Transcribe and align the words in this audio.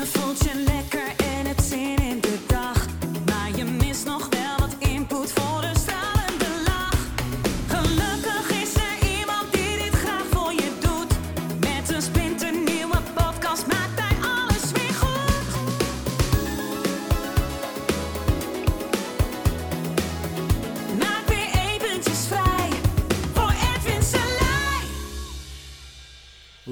Je 0.00 0.06
voelt 0.06 0.99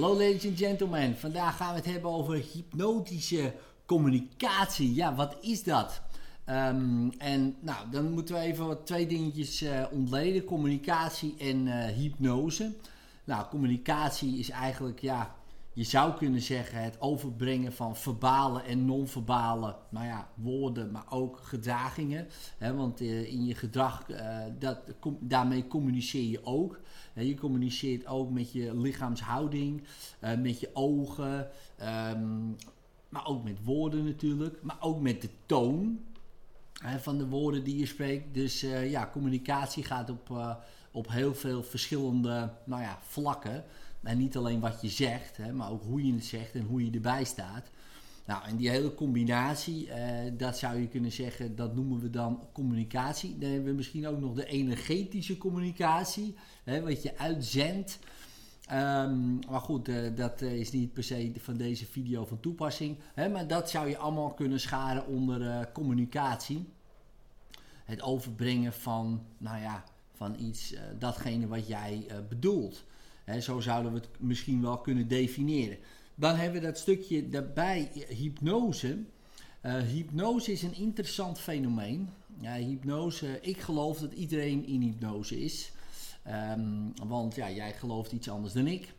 Hallo 0.08 0.20
ladies 0.20 0.46
and 0.46 0.58
gentlemen, 0.58 1.16
vandaag 1.16 1.56
gaan 1.56 1.70
we 1.70 1.80
het 1.80 1.90
hebben 1.92 2.10
over 2.10 2.34
hypnotische 2.52 3.54
communicatie. 3.86 4.94
Ja, 4.94 5.14
wat 5.14 5.36
is 5.40 5.62
dat? 5.62 6.00
Ehm, 6.44 7.08
en 7.18 7.56
nou, 7.60 7.90
dan 7.90 8.10
moeten 8.10 8.34
we 8.34 8.40
even 8.40 8.66
wat 8.66 8.86
twee 8.86 9.06
dingetjes 9.06 9.62
eh, 9.62 9.84
ontleden: 9.90 10.44
communicatie 10.44 11.34
en 11.38 11.66
eh, 11.66 11.94
hypnose. 11.94 12.74
Nou, 13.24 13.46
communicatie 13.48 14.38
is 14.38 14.50
eigenlijk, 14.50 15.00
ja, 15.00 15.34
je 15.78 15.84
zou 15.84 16.14
kunnen 16.14 16.40
zeggen 16.40 16.82
het 16.82 17.00
overbrengen 17.00 17.72
van 17.72 17.96
verbale 17.96 18.62
en 18.62 18.84
non-verbale, 18.84 19.76
nou 19.90 20.06
ja, 20.06 20.28
woorden, 20.34 20.90
maar 20.90 21.04
ook 21.10 21.38
gedragingen. 21.42 22.28
Hè, 22.56 22.74
want 22.74 23.00
eh, 23.00 23.32
in 23.32 23.44
je 23.44 23.54
gedrag, 23.54 24.10
eh, 24.10 24.38
dat, 24.58 24.78
daarmee 25.20 25.66
communiceer 25.66 26.30
je 26.30 26.44
ook. 26.44 26.80
Hè, 27.12 27.22
je 27.22 27.34
communiceert 27.34 28.06
ook 28.06 28.30
met 28.30 28.52
je 28.52 28.80
lichaamshouding, 28.80 29.82
eh, 30.18 30.36
met 30.36 30.60
je 30.60 30.70
ogen, 30.72 31.50
ehm, 31.76 32.46
maar 33.08 33.26
ook 33.26 33.44
met 33.44 33.64
woorden 33.64 34.04
natuurlijk, 34.04 34.62
maar 34.62 34.78
ook 34.80 35.00
met 35.00 35.22
de 35.22 35.30
toon 35.46 36.00
hè, 36.72 36.98
van 36.98 37.18
de 37.18 37.28
woorden 37.28 37.64
die 37.64 37.78
je 37.78 37.86
spreekt. 37.86 38.34
Dus 38.34 38.60
ja, 38.84 39.10
communicatie 39.12 39.84
gaat 39.84 40.10
op, 40.10 40.56
op 40.92 41.10
heel 41.10 41.34
veel 41.34 41.62
verschillende 41.62 42.50
nou 42.64 42.82
ja, 42.82 42.98
vlakken. 43.02 43.64
En 44.02 44.18
niet 44.18 44.36
alleen 44.36 44.60
wat 44.60 44.80
je 44.80 44.88
zegt, 44.88 45.36
hè, 45.36 45.52
maar 45.52 45.70
ook 45.70 45.82
hoe 45.82 46.06
je 46.06 46.12
het 46.12 46.24
zegt 46.24 46.54
en 46.54 46.62
hoe 46.62 46.84
je 46.84 46.90
erbij 46.90 47.24
staat. 47.24 47.70
Nou, 48.28 48.44
en 48.44 48.56
die 48.56 48.70
hele 48.70 48.94
combinatie, 48.94 49.90
eh, 49.90 50.32
dat 50.36 50.58
zou 50.58 50.80
je 50.80 50.88
kunnen 50.88 51.12
zeggen, 51.12 51.56
dat 51.56 51.74
noemen 51.74 52.00
we 52.00 52.10
dan 52.10 52.40
communicatie. 52.52 53.38
Dan 53.38 53.50
hebben 53.50 53.70
we 53.70 53.76
misschien 53.76 54.06
ook 54.06 54.20
nog 54.20 54.34
de 54.34 54.46
energetische 54.46 55.38
communicatie, 55.38 56.34
hè, 56.64 56.82
wat 56.82 57.02
je 57.02 57.18
uitzendt. 57.18 57.98
Ehm, 58.66 59.34
maar 59.50 59.60
goed, 59.60 59.88
eh, 59.88 60.16
dat 60.16 60.40
is 60.40 60.70
niet 60.72 60.92
per 60.92 61.04
se 61.04 61.32
van 61.38 61.56
deze 61.56 61.86
video 61.86 62.24
van 62.24 62.40
toepassing. 62.40 62.96
Hè, 63.14 63.28
maar 63.28 63.46
dat 63.46 63.70
zou 63.70 63.88
je 63.88 63.98
allemaal 63.98 64.34
kunnen 64.34 64.60
scharen 64.60 65.06
onder 65.06 65.50
eh, 65.50 65.60
communicatie. 65.72 66.68
Het 67.84 68.02
overbrengen 68.02 68.72
van, 68.72 69.22
nou 69.38 69.60
ja, 69.60 69.84
van 70.18 70.36
iets, 70.38 70.72
eh, 70.72 70.82
datgene 70.98 71.46
wat 71.46 71.66
jij 71.66 72.04
eh, 72.08 72.16
bedoelt. 72.28 72.84
Zo 73.40 73.60
zouden 73.60 73.92
we 73.92 73.98
het 73.98 74.08
misschien 74.18 74.62
wel 74.62 74.78
kunnen 74.78 75.08
definiëren. 75.08 75.78
Dan 76.14 76.34
hebben 76.34 76.60
we 76.60 76.66
dat 76.66 76.78
stukje 76.78 77.28
daarbij, 77.28 77.90
eh, 77.94 78.16
hypnose. 78.16 78.98
Hypnose 79.62 80.52
is 80.52 80.62
een 80.62 80.74
interessant 80.74 81.38
fenomeen. 81.38 82.08
Hypnose, 82.40 83.38
ik 83.40 83.60
geloof 83.60 83.98
dat 83.98 84.12
iedereen 84.12 84.66
in 84.66 84.80
hypnose 84.80 85.40
is. 85.40 85.72
Ehm, 86.22 87.06
want 87.06 87.34
ja, 87.34 87.50
jij 87.50 87.72
gelooft 87.72 88.12
iets 88.12 88.28
anders 88.28 88.52
dan 88.52 88.66
ik. 88.66 88.94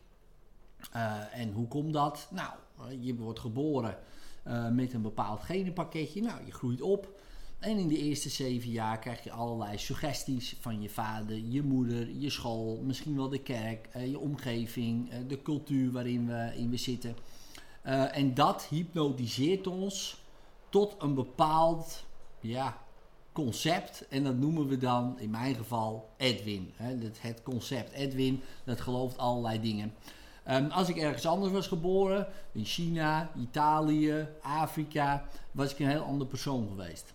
En 1.32 1.52
hoe 1.52 1.68
komt 1.68 1.92
dat? 1.92 2.28
Nou, 2.30 2.52
je 3.00 3.14
wordt 3.14 3.38
geboren 3.38 3.98
met 4.72 4.92
een 4.92 5.02
bepaald 5.02 5.40
genenpakketje. 5.40 6.22
Nou, 6.22 6.44
je 6.44 6.52
groeit 6.52 6.82
op. 6.82 7.19
En 7.60 7.78
in 7.78 7.88
de 7.88 7.98
eerste 7.98 8.28
zeven 8.28 8.70
jaar 8.70 8.98
krijg 8.98 9.24
je 9.24 9.30
allerlei 9.30 9.78
suggesties 9.78 10.56
van 10.60 10.82
je 10.82 10.88
vader, 10.88 11.36
je 11.36 11.62
moeder, 11.62 12.10
je 12.10 12.30
school, 12.30 12.80
misschien 12.82 13.16
wel 13.16 13.28
de 13.28 13.42
kerk, 13.42 13.88
eh, 13.92 14.10
je 14.10 14.18
omgeving, 14.18 15.10
eh, 15.10 15.18
de 15.28 15.42
cultuur 15.42 15.92
waarin 15.92 16.26
we, 16.26 16.52
in 16.56 16.70
we 16.70 16.76
zitten. 16.76 17.16
Eh, 17.82 18.16
en 18.16 18.34
dat 18.34 18.64
hypnotiseert 18.64 19.66
ons 19.66 20.22
tot 20.68 20.96
een 20.98 21.14
bepaald 21.14 22.04
ja, 22.40 22.78
concept. 23.32 24.08
En 24.08 24.24
dat 24.24 24.36
noemen 24.36 24.68
we 24.68 24.78
dan, 24.78 25.18
in 25.18 25.30
mijn 25.30 25.54
geval, 25.54 26.08
Edwin. 26.16 26.72
Hè, 26.76 26.96
het, 27.20 27.42
concept 27.42 27.92
Edwin, 27.92 28.40
dat 28.64 28.80
gelooft 28.80 29.18
allerlei 29.18 29.60
dingen. 29.60 29.94
Ehm, 30.44 30.70
als 30.70 30.88
ik 30.88 30.96
ergens 30.96 31.26
anders 31.26 31.52
was 31.52 31.66
geboren, 31.66 32.26
in 32.52 32.64
China, 32.64 33.30
Italië, 33.40 34.28
Afrika, 34.42 35.24
was 35.52 35.72
ik 35.72 35.78
een 35.78 35.88
heel 35.88 36.02
ander 36.02 36.26
persoon 36.26 36.68
geweest. 36.68 37.14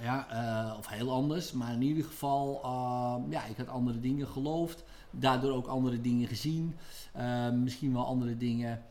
Ja, 0.00 0.28
eh, 0.30 0.78
of 0.78 0.88
heel 0.88 1.12
anders, 1.12 1.52
maar 1.52 1.72
in 1.72 1.82
ieder 1.82 2.04
geval, 2.04 2.60
ehm, 2.62 3.30
ja, 3.30 3.44
ik 3.44 3.56
had 3.56 3.68
andere 3.68 4.00
dingen 4.00 4.28
geloofd, 4.28 4.84
daardoor 5.10 5.52
ook 5.52 5.66
andere 5.66 6.00
dingen 6.00 6.28
gezien, 6.28 6.74
Ehm, 7.18 7.62
misschien 7.62 7.92
wel 7.92 8.06
andere 8.06 8.36
dingen, 8.36 8.82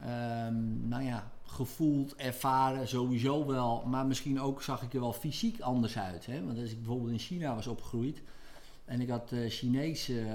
ehm, 0.00 0.88
nou 0.88 1.02
ja, 1.02 1.30
gevoeld, 1.44 2.14
ervaren, 2.16 2.88
sowieso 2.88 3.46
wel, 3.46 3.82
maar 3.86 4.06
misschien 4.06 4.40
ook 4.40 4.62
zag 4.62 4.82
ik 4.82 4.94
er 4.94 5.00
wel 5.00 5.12
fysiek 5.12 5.60
anders 5.60 5.98
uit. 5.98 6.26
Hè? 6.26 6.44
Want 6.44 6.58
als 6.58 6.70
ik 6.70 6.76
bijvoorbeeld 6.76 7.10
in 7.10 7.18
China 7.18 7.54
was 7.54 7.66
opgegroeid 7.66 8.22
en 8.84 9.00
ik 9.00 9.08
had 9.08 9.32
eh, 9.32 9.50
Chinees 9.50 10.08
eh, 10.08 10.34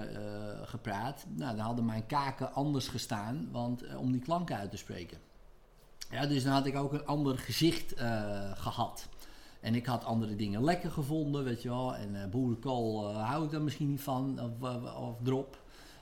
gepraat, 0.63 1.25
nou, 1.29 1.55
dan 1.55 1.65
hadden 1.65 1.85
mijn 1.85 2.05
kaken 2.05 2.53
anders 2.53 2.87
gestaan, 2.87 3.47
want, 3.51 3.95
om 3.95 4.11
die 4.11 4.21
klanken 4.21 4.57
uit 4.57 4.71
te 4.71 4.77
spreken. 4.77 5.17
Ja, 6.09 6.25
dus 6.25 6.43
dan 6.43 6.53
had 6.53 6.65
ik 6.65 6.75
ook 6.75 6.93
een 6.93 7.05
ander 7.05 7.37
gezicht 7.37 7.93
eh, 7.93 8.51
gehad. 8.55 9.09
En 9.61 9.75
ik 9.75 9.85
had 9.85 10.03
andere 10.03 10.35
dingen 10.35 10.63
lekker 10.63 10.91
gevonden, 10.91 11.43
weet 11.43 11.61
je 11.61 11.69
wel. 11.69 11.95
En 11.95 12.23
eh, 12.23 12.29
boerenkool 12.29 13.09
eh, 13.09 13.29
hou 13.29 13.45
ik 13.45 13.51
dan 13.51 13.63
misschien 13.63 13.89
niet 13.89 14.01
van, 14.01 14.39
of, 14.41 14.69
of, 14.69 14.95
of 14.95 15.17
drop. 15.23 15.59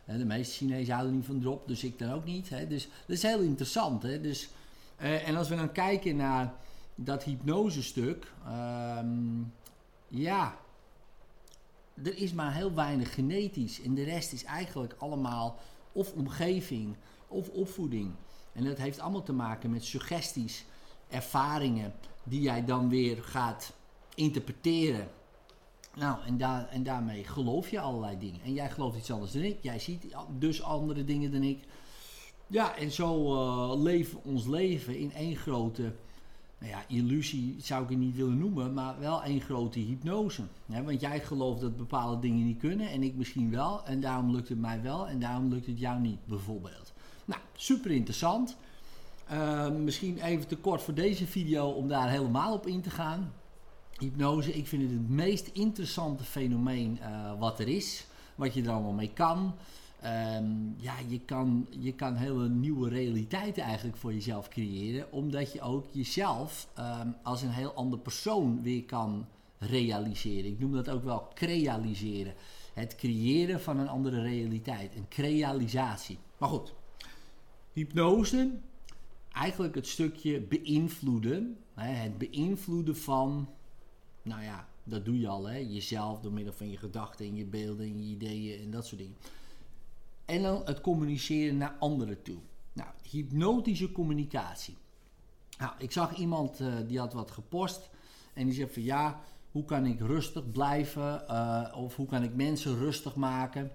Eh, 0.10 0.18
de 0.18 0.26
meeste 0.26 0.56
Chinezen 0.56 0.94
houden 0.94 1.16
niet 1.16 1.26
van 1.26 1.40
drop, 1.40 1.68
dus 1.68 1.84
ik 1.84 2.00
dan 2.00 2.12
ook 2.12 2.26
niet. 2.26 2.50
Hè. 2.50 2.68
Dus 2.68 2.84
dat 2.84 3.16
is 3.16 3.22
heel 3.22 3.40
interessant. 3.40 4.04
Hè. 4.04 4.22
Dus, 4.22 4.50
eh, 4.96 5.28
en 5.28 5.36
als 5.36 5.50
we 5.50 5.56
dan 5.56 5.72
kijken 5.72 6.16
naar 6.16 6.54
dat 6.96 7.24
hypnosestuk, 7.24 8.32
ehm 8.46 9.44
ja, 10.08 10.58
er 12.04 12.18
is 12.18 12.34
maar 12.34 12.54
heel 12.54 12.74
weinig 12.74 13.14
genetisch. 13.14 13.82
En 13.82 13.94
de 13.94 14.04
rest 14.04 14.34
is 14.34 14.44
eigenlijk 14.44 14.96
allemaal 14.98 15.60
of 15.92 16.14
omgeving 16.14 16.96
of 17.28 17.50
opvoeding. 17.50 18.12
En 18.54 18.64
dat 18.64 18.78
heeft 18.78 19.00
allemaal 19.00 19.24
te 19.24 19.34
maken 19.34 19.70
met 19.70 19.84
suggesties, 19.84 20.66
ervaringen, 21.08 21.94
die 22.30 22.42
jij 22.42 22.66
dan 22.66 22.90
weer 22.90 23.24
gaat 23.24 23.74
interpreteren. 24.16 25.08
Nou, 25.96 26.18
en, 26.26 26.70
en 26.70 26.84
daarmee 26.84 27.24
geloof 27.24 27.70
je 27.70 27.80
allerlei 27.80 28.18
dingen. 28.20 28.42
En 28.44 28.54
jij 28.54 28.70
gelooft 28.70 28.98
iets 28.98 29.12
anders 29.12 29.32
dan 29.32 29.42
ik. 29.42 29.58
Jij 29.62 29.80
ziet 29.80 30.06
dus 30.38 30.64
andere 30.64 31.06
dingen 31.06 31.32
dan 31.32 31.44
ik. 31.44 31.60
Ja, 32.48 32.76
en 32.76 32.92
zo 32.92 33.36
eh, 33.36 33.82
leven 33.82 34.24
ons 34.24 34.48
leven 34.48 34.98
in 34.98 35.14
één 35.14 35.36
grote 35.36 35.94
nou 36.60 36.72
ja, 36.72 36.84
illusie 36.88 37.56
zou 37.62 37.84
ik 37.84 37.90
het 37.90 37.98
niet 37.98 38.16
willen 38.16 38.38
noemen, 38.38 38.74
maar 38.74 39.00
wel 39.00 39.24
één 39.24 39.42
grote 39.42 39.80
hypnose. 39.80 40.42
Want 40.66 41.02
jij 41.02 41.20
gelooft 41.20 41.62
dat 41.62 41.78
bepaalde 41.78 42.20
dingen 42.20 42.46
niet 42.46 42.60
kunnen 42.60 42.90
en 42.90 43.04
ik 43.04 43.16
misschien 43.16 43.52
wel. 43.52 43.86
En 43.86 44.00
daarom 44.00 44.32
lukt 44.32 44.50
het 44.50 44.60
mij 44.60 44.82
wel 44.82 45.08
en 45.08 45.20
daarom 45.20 45.50
lukt 45.50 45.66
het 45.66 45.80
jou 45.80 46.00
niet, 46.00 46.26
bijvoorbeeld. 46.26 46.94
Nou, 47.26 47.42
super 47.56 47.92
interessant. 47.92 48.58
Eh, 49.30 49.70
misschien 49.70 50.18
even 50.22 50.48
te 50.48 50.58
kort 50.58 50.82
voor 50.82 50.94
deze 50.94 51.28
video 51.28 51.70
om 51.70 51.88
daar 51.88 52.10
helemaal 52.10 52.54
op 52.54 52.68
in 52.68 52.82
te 52.82 52.90
gaan. 52.90 53.34
Hypnose, 53.98 54.54
ik 54.54 54.68
vind 54.68 54.82
het 54.82 54.92
het 54.92 55.10
meest 55.10 55.48
interessante 55.48 56.24
fenomeen 56.24 57.00
eh, 57.00 57.40
wat 57.40 57.60
er 57.60 57.68
is. 57.68 58.06
Wat 58.36 58.54
je 58.54 58.64
er 58.64 58.70
allemaal 58.70 58.92
mee 58.92 59.14
kan. 59.14 59.56
Ehm, 60.02 60.46
ja, 60.78 60.94
je 61.08 61.20
kan, 61.20 61.68
je 61.70 61.94
kan 61.94 62.16
hele 62.16 62.50
nieuwe 62.50 62.90
realiteiten 62.90 63.64
eigenlijk 63.64 63.98
voor 63.98 64.14
jezelf 64.14 64.48
creëren. 64.48 65.12
Omdat 65.12 65.54
je 65.54 65.62
ook 65.62 65.86
jezelf 65.92 66.68
ehm, 66.74 67.08
als 67.24 67.42
een 67.42 67.50
heel 67.50 67.74
ander 67.74 68.00
persoon 68.00 68.62
weer 68.62 68.84
kan 68.84 69.26
realiseren. 69.58 70.52
Ik 70.52 70.60
noem 70.60 70.72
dat 70.72 70.90
ook 70.90 71.04
wel 71.04 71.28
crealiseren. 71.34 72.34
Het 72.74 72.96
creëren 72.96 73.62
van 73.62 73.80
een 73.80 73.90
andere 73.90 74.22
realiteit. 74.22 74.96
Een 74.96 75.08
crealisatie. 75.10 76.18
Maar 76.38 76.50
goed, 76.50 76.74
hypnose, 77.74 78.52
eigenlijk 79.32 79.76
het 79.76 79.88
stukje 79.88 80.42
beïnvloeden. 80.42 81.58
Hè, 81.74 81.92
het 81.92 82.18
beïnvloeden 82.18 82.98
van, 82.98 83.50
nou 84.22 84.44
ja, 84.44 84.68
dat 84.84 85.06
doe 85.06 85.20
je 85.20 85.28
al, 85.28 85.46
hè, 85.46 85.58
jezelf 85.58 86.20
door 86.20 86.32
middel 86.32 86.54
van 86.54 86.70
je 86.70 86.78
gedachten 86.78 87.26
en 87.26 87.36
je 87.36 87.46
beelden 87.46 87.86
en 87.86 88.04
je 88.04 88.16
ideeën 88.16 88.62
en 88.62 88.72
dat 88.72 88.86
soort 88.86 89.02
dingen. 89.02 89.18
En 90.26 90.42
dan 90.42 90.62
het 90.66 90.82
communiceren 90.82 91.58
naar 91.58 91.76
anderen 91.80 92.22
toe. 92.22 92.38
Nou, 92.74 92.90
hypnotische 93.10 93.92
communicatie. 93.92 94.78
Nou, 95.58 95.74
ik 95.78 95.92
zag 95.92 96.16
iemand 96.16 96.60
eh, 96.60 96.74
die 96.88 97.00
had 97.00 97.14
wat 97.14 97.32
gepost 97.32 97.90
en 98.34 98.46
die 98.46 98.54
zei 98.54 98.70
van 98.70 98.84
ja, 98.84 99.22
hoe 99.52 99.66
kan 99.66 99.86
ik 99.86 100.00
rustig 100.00 100.52
blijven 100.52 101.28
eh, 101.28 101.74
of 101.76 101.96
hoe 101.96 102.06
kan 102.06 102.24
ik 102.24 102.36
mensen 102.36 102.78
rustig 102.78 103.16
maken? 103.16 103.72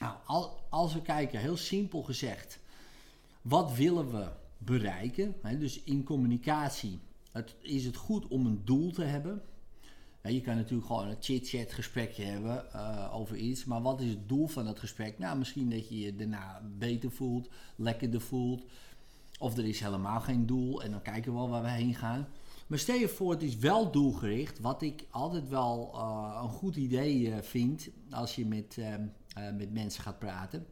Nou, 0.00 0.16
al, 0.26 0.60
als 0.68 0.94
we 0.94 1.02
kijken, 1.02 1.40
heel 1.40 1.56
simpel 1.56 2.02
gezegd, 2.02 2.58
wat 3.42 3.74
willen 3.74 4.10
we 4.10 4.28
bereiken. 4.64 5.34
Hè? 5.42 5.58
Dus 5.58 5.82
in 5.82 6.04
communicatie 6.04 6.98
het, 7.32 7.54
is 7.60 7.84
het 7.84 7.96
goed 7.96 8.28
om 8.28 8.46
een 8.46 8.60
doel 8.64 8.92
te 8.92 9.02
hebben. 9.02 9.42
je 10.22 10.40
kan 10.40 10.56
natuurlijk 10.56 10.86
gewoon 10.86 11.08
een 11.08 11.16
chit-chat 11.20 11.72
gesprekje 11.72 12.24
hebben 12.24 12.72
eh, 12.72 13.14
over 13.14 13.36
iets. 13.36 13.64
Maar 13.64 13.82
wat 13.82 14.00
is 14.00 14.10
het 14.10 14.28
doel 14.28 14.46
van 14.46 14.64
dat 14.64 14.78
gesprek? 14.78 15.18
Nou, 15.18 15.38
misschien 15.38 15.70
dat 15.70 15.88
je 15.88 15.98
je 15.98 16.16
daarna 16.16 16.62
beter 16.78 17.10
voelt, 17.10 17.48
lekkerder 17.76 18.20
voelt. 18.20 18.64
Of 19.38 19.56
er 19.56 19.66
is 19.66 19.80
helemaal 19.80 20.20
geen 20.20 20.46
doel 20.46 20.82
en 20.82 20.90
dan 20.90 21.02
kijken 21.02 21.32
we 21.32 21.38
wel 21.38 21.48
waar 21.48 21.62
we 21.62 21.70
heen 21.70 21.94
gaan. 21.94 22.28
Maar 22.66 22.78
stel 22.78 22.96
je 22.96 23.08
voor, 23.08 23.30
het 23.30 23.42
is 23.42 23.56
wel 23.56 23.90
doelgericht. 23.90 24.60
Wat 24.60 24.82
ik 24.82 25.04
altijd 25.10 25.48
wel 25.48 25.90
uh, 25.94 26.40
een 26.42 26.48
goed 26.48 26.76
idee 26.76 27.20
uh, 27.20 27.38
vind 27.38 27.88
als 28.10 28.34
je 28.34 28.46
met, 28.46 28.78
met 29.56 29.72
mensen 29.72 30.02
gaat 30.02 30.18
praten. 30.18 30.66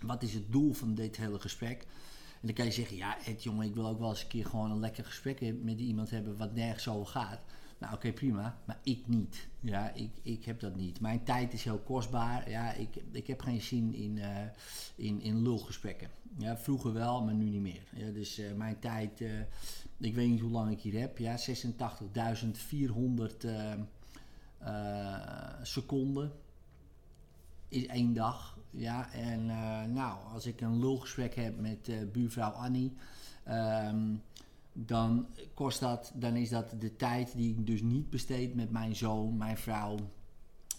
Wat 0.00 0.22
is 0.22 0.34
het 0.34 0.52
doel 0.52 0.72
van 0.72 0.94
dit 0.94 1.16
hele 1.16 1.38
gesprek? 1.38 1.86
En 2.44 2.50
dan 2.50 2.58
kan 2.58 2.64
je 2.64 2.72
zeggen, 2.72 2.96
ja 2.96 3.18
Ed 3.26 3.42
jongen, 3.42 3.66
ik 3.66 3.74
wil 3.74 3.86
ook 3.86 3.98
wel 3.98 4.08
eens 4.08 4.22
een 4.22 4.28
keer 4.28 4.46
gewoon 4.46 4.70
een 4.70 4.80
lekker 4.80 5.04
gesprek 5.04 5.62
met 5.62 5.78
iemand 5.78 6.10
hebben 6.10 6.36
wat 6.36 6.54
nergens 6.54 6.88
over 6.88 7.06
gaat. 7.06 7.40
Nou 7.78 7.94
oké, 7.94 8.12
prima, 8.12 8.58
maar 8.64 8.78
ik 8.82 9.06
niet. 9.06 9.48
Ja, 9.60 9.92
ik, 9.92 10.10
ik 10.22 10.44
heb 10.44 10.60
dat 10.60 10.76
niet. 10.76 11.00
Mijn 11.00 11.24
tijd 11.24 11.52
is 11.52 11.64
heel 11.64 11.78
kostbaar. 11.78 12.50
Ja, 12.50 12.72
ik, 12.72 12.88
ik 13.12 13.26
heb 13.26 13.40
geen 13.40 13.60
zin 13.60 13.94
in, 13.94 14.18
in, 14.94 15.20
in 15.20 15.42
lulgesprekken. 15.42 16.10
Ja, 16.38 16.56
vroeger 16.56 16.92
wel, 16.92 17.22
maar 17.22 17.34
nu 17.34 17.44
niet 17.44 17.60
meer. 17.60 17.82
Ja, 17.96 18.10
dus 18.10 18.40
mijn 18.56 18.78
tijd 18.78 19.22
ik 19.98 20.14
weet 20.14 20.28
niet 20.28 20.40
hoe 20.40 20.50
lang 20.50 20.70
ik 20.70 20.80
hier 20.80 21.00
heb, 21.00 21.18
ja, 21.18 21.36
86.400 21.38 21.44
uh, 23.44 23.72
uh, 24.62 25.18
seconden 25.62 26.32
is 27.74 27.86
één 27.86 28.14
dag. 28.14 28.58
Ja, 28.70 29.12
en 29.12 29.40
uh, 29.48 29.84
nou, 29.84 30.18
als 30.32 30.46
ik 30.46 30.60
een 30.60 30.78
lulgesprek 30.78 31.34
heb 31.34 31.60
met 31.60 31.88
uh, 31.88 31.96
buurvrouw 32.12 32.50
Annie, 32.50 32.92
um, 33.48 34.22
dan 34.72 35.26
kost 35.54 35.80
dat, 35.80 36.12
dan 36.14 36.36
is 36.36 36.48
dat 36.48 36.74
de 36.78 36.96
tijd 36.96 37.36
die 37.36 37.50
ik 37.50 37.66
dus 37.66 37.82
niet 37.82 38.10
besteed 38.10 38.54
met 38.54 38.70
mijn 38.70 38.96
zoon, 38.96 39.36
mijn 39.36 39.56
vrouw, 39.56 39.96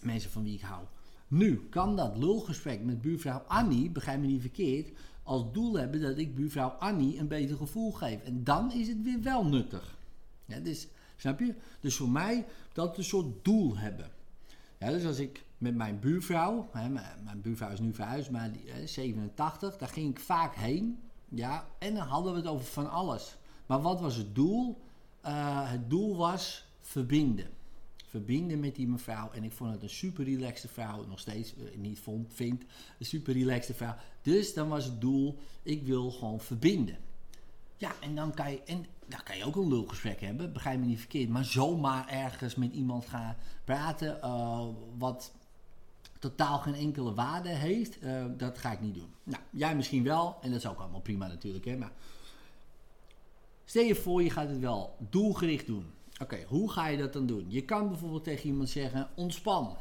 mensen 0.02 0.30
van 0.30 0.42
wie 0.42 0.54
ik 0.54 0.60
hou. 0.60 0.84
Nu 1.28 1.66
kan 1.70 1.96
dat 1.96 2.16
lulgesprek 2.16 2.84
met 2.84 3.00
buurvrouw 3.00 3.38
Annie, 3.38 3.90
begrijp 3.90 4.20
me 4.20 4.26
niet 4.26 4.40
verkeerd, 4.40 4.90
als 5.22 5.52
doel 5.52 5.74
hebben 5.74 6.00
dat 6.00 6.18
ik 6.18 6.34
buurvrouw 6.34 6.68
Annie 6.68 7.18
een 7.18 7.28
beter 7.28 7.56
gevoel 7.56 7.92
geef. 7.92 8.22
En 8.22 8.44
dan 8.44 8.72
is 8.72 8.88
het 8.88 9.02
weer 9.02 9.22
wel 9.22 9.46
nuttig. 9.46 9.98
Dus, 10.62 10.88
snap 11.16 11.40
je? 11.40 11.54
Dus 11.80 11.96
voor 11.96 12.10
mij 12.10 12.46
dat 12.72 12.98
een 12.98 13.04
soort 13.04 13.44
doel 13.44 13.76
hebben. 13.76 14.10
Ja, 14.78 14.90
dus 14.90 15.04
als 15.04 15.18
ik 15.18 15.44
met 15.58 15.74
mijn 15.74 15.98
buurvrouw, 15.98 16.68
hè, 16.72 16.88
mijn, 16.88 17.40
buurvrouw 17.42 17.70
is 17.70 17.80
nu 17.80 17.94
verhuisd, 17.94 18.30
maar 18.30 18.52
die, 18.52 18.70
hè, 18.70 18.86
87, 18.86 19.76
daar 19.76 19.88
ging 19.88 20.10
ik 20.10 20.20
vaak 20.20 20.54
heen. 20.54 21.00
Ja, 21.28 21.66
en 21.78 21.94
dan 21.94 22.06
hadden 22.06 22.32
we 22.32 22.38
het 22.38 22.48
over 22.48 22.66
van 22.66 22.90
alles. 22.90 23.36
Maar 23.66 23.80
wat 23.80 24.00
was 24.00 24.16
het 24.16 24.34
doel? 24.34 24.80
Uh, 25.26 25.70
het 25.70 25.90
doel 25.90 26.16
was 26.16 26.66
verbinden 26.80 27.46
verbinden 28.16 28.60
met 28.60 28.74
die 28.74 28.88
mevrouw. 28.88 29.30
En 29.32 29.44
ik 29.44 29.52
vond 29.52 29.72
het 29.72 29.82
een 29.82 29.90
super 29.90 30.24
relaxte 30.24 30.68
vrouw. 30.68 31.06
Nog 31.06 31.18
steeds 31.18 31.54
uh, 31.56 31.76
niet 31.76 31.98
vond, 31.98 32.32
vind. 32.34 32.64
Een 32.98 33.06
super 33.06 33.32
relaxte 33.32 33.74
vrouw. 33.74 33.94
Dus 34.22 34.54
dan 34.54 34.68
was 34.68 34.84
het 34.84 35.00
doel, 35.00 35.38
ik 35.62 35.82
wil 35.82 36.10
gewoon 36.10 36.40
verbinden. 36.40 36.96
Ja, 37.76 37.92
en 38.00 38.14
dan 38.14 38.34
kan 38.34 38.50
je, 38.50 38.62
en 38.62 38.86
dan 39.08 39.22
kan 39.22 39.36
je 39.36 39.44
ook 39.44 39.56
een 39.56 39.68
lulgesprek 39.68 40.20
hebben, 40.20 40.52
begrijp 40.52 40.78
me 40.78 40.86
niet 40.86 40.98
verkeerd. 40.98 41.28
Maar 41.28 41.44
zomaar 41.44 42.08
ergens 42.08 42.54
met 42.54 42.72
iemand 42.72 43.06
gaan 43.06 43.36
praten 43.64 44.18
uh, 44.24 44.66
wat 44.98 45.32
totaal 46.28 46.58
geen 46.58 46.74
enkele 46.74 47.14
waarde 47.14 47.48
heeft, 47.48 48.02
uh, 48.02 48.24
dat 48.36 48.58
ga 48.58 48.72
ik 48.72 48.80
niet 48.80 48.94
doen. 48.94 49.14
Nou, 49.22 49.42
jij 49.50 49.76
misschien 49.76 50.02
wel, 50.02 50.36
en 50.42 50.50
dat 50.50 50.58
is 50.58 50.66
ook 50.66 50.78
allemaal 50.78 51.00
prima 51.00 51.26
natuurlijk. 51.26 51.64
Hè, 51.64 51.76
maar 51.76 51.92
stel 53.64 53.82
je 53.82 53.94
voor, 53.94 54.22
je 54.22 54.30
gaat 54.30 54.48
het 54.48 54.58
wel 54.58 54.96
doelgericht 55.10 55.66
doen. 55.66 55.86
Oké, 56.22 56.44
hoe 56.46 56.70
ga 56.70 56.86
je 56.86 56.96
dat 56.96 57.12
dan 57.12 57.26
doen? 57.26 57.44
Je 57.48 57.64
kan 57.64 57.88
bijvoorbeeld 57.88 58.24
tegen 58.24 58.46
iemand 58.46 58.68
zeggen: 58.68 59.08
ontspan. 59.14 59.76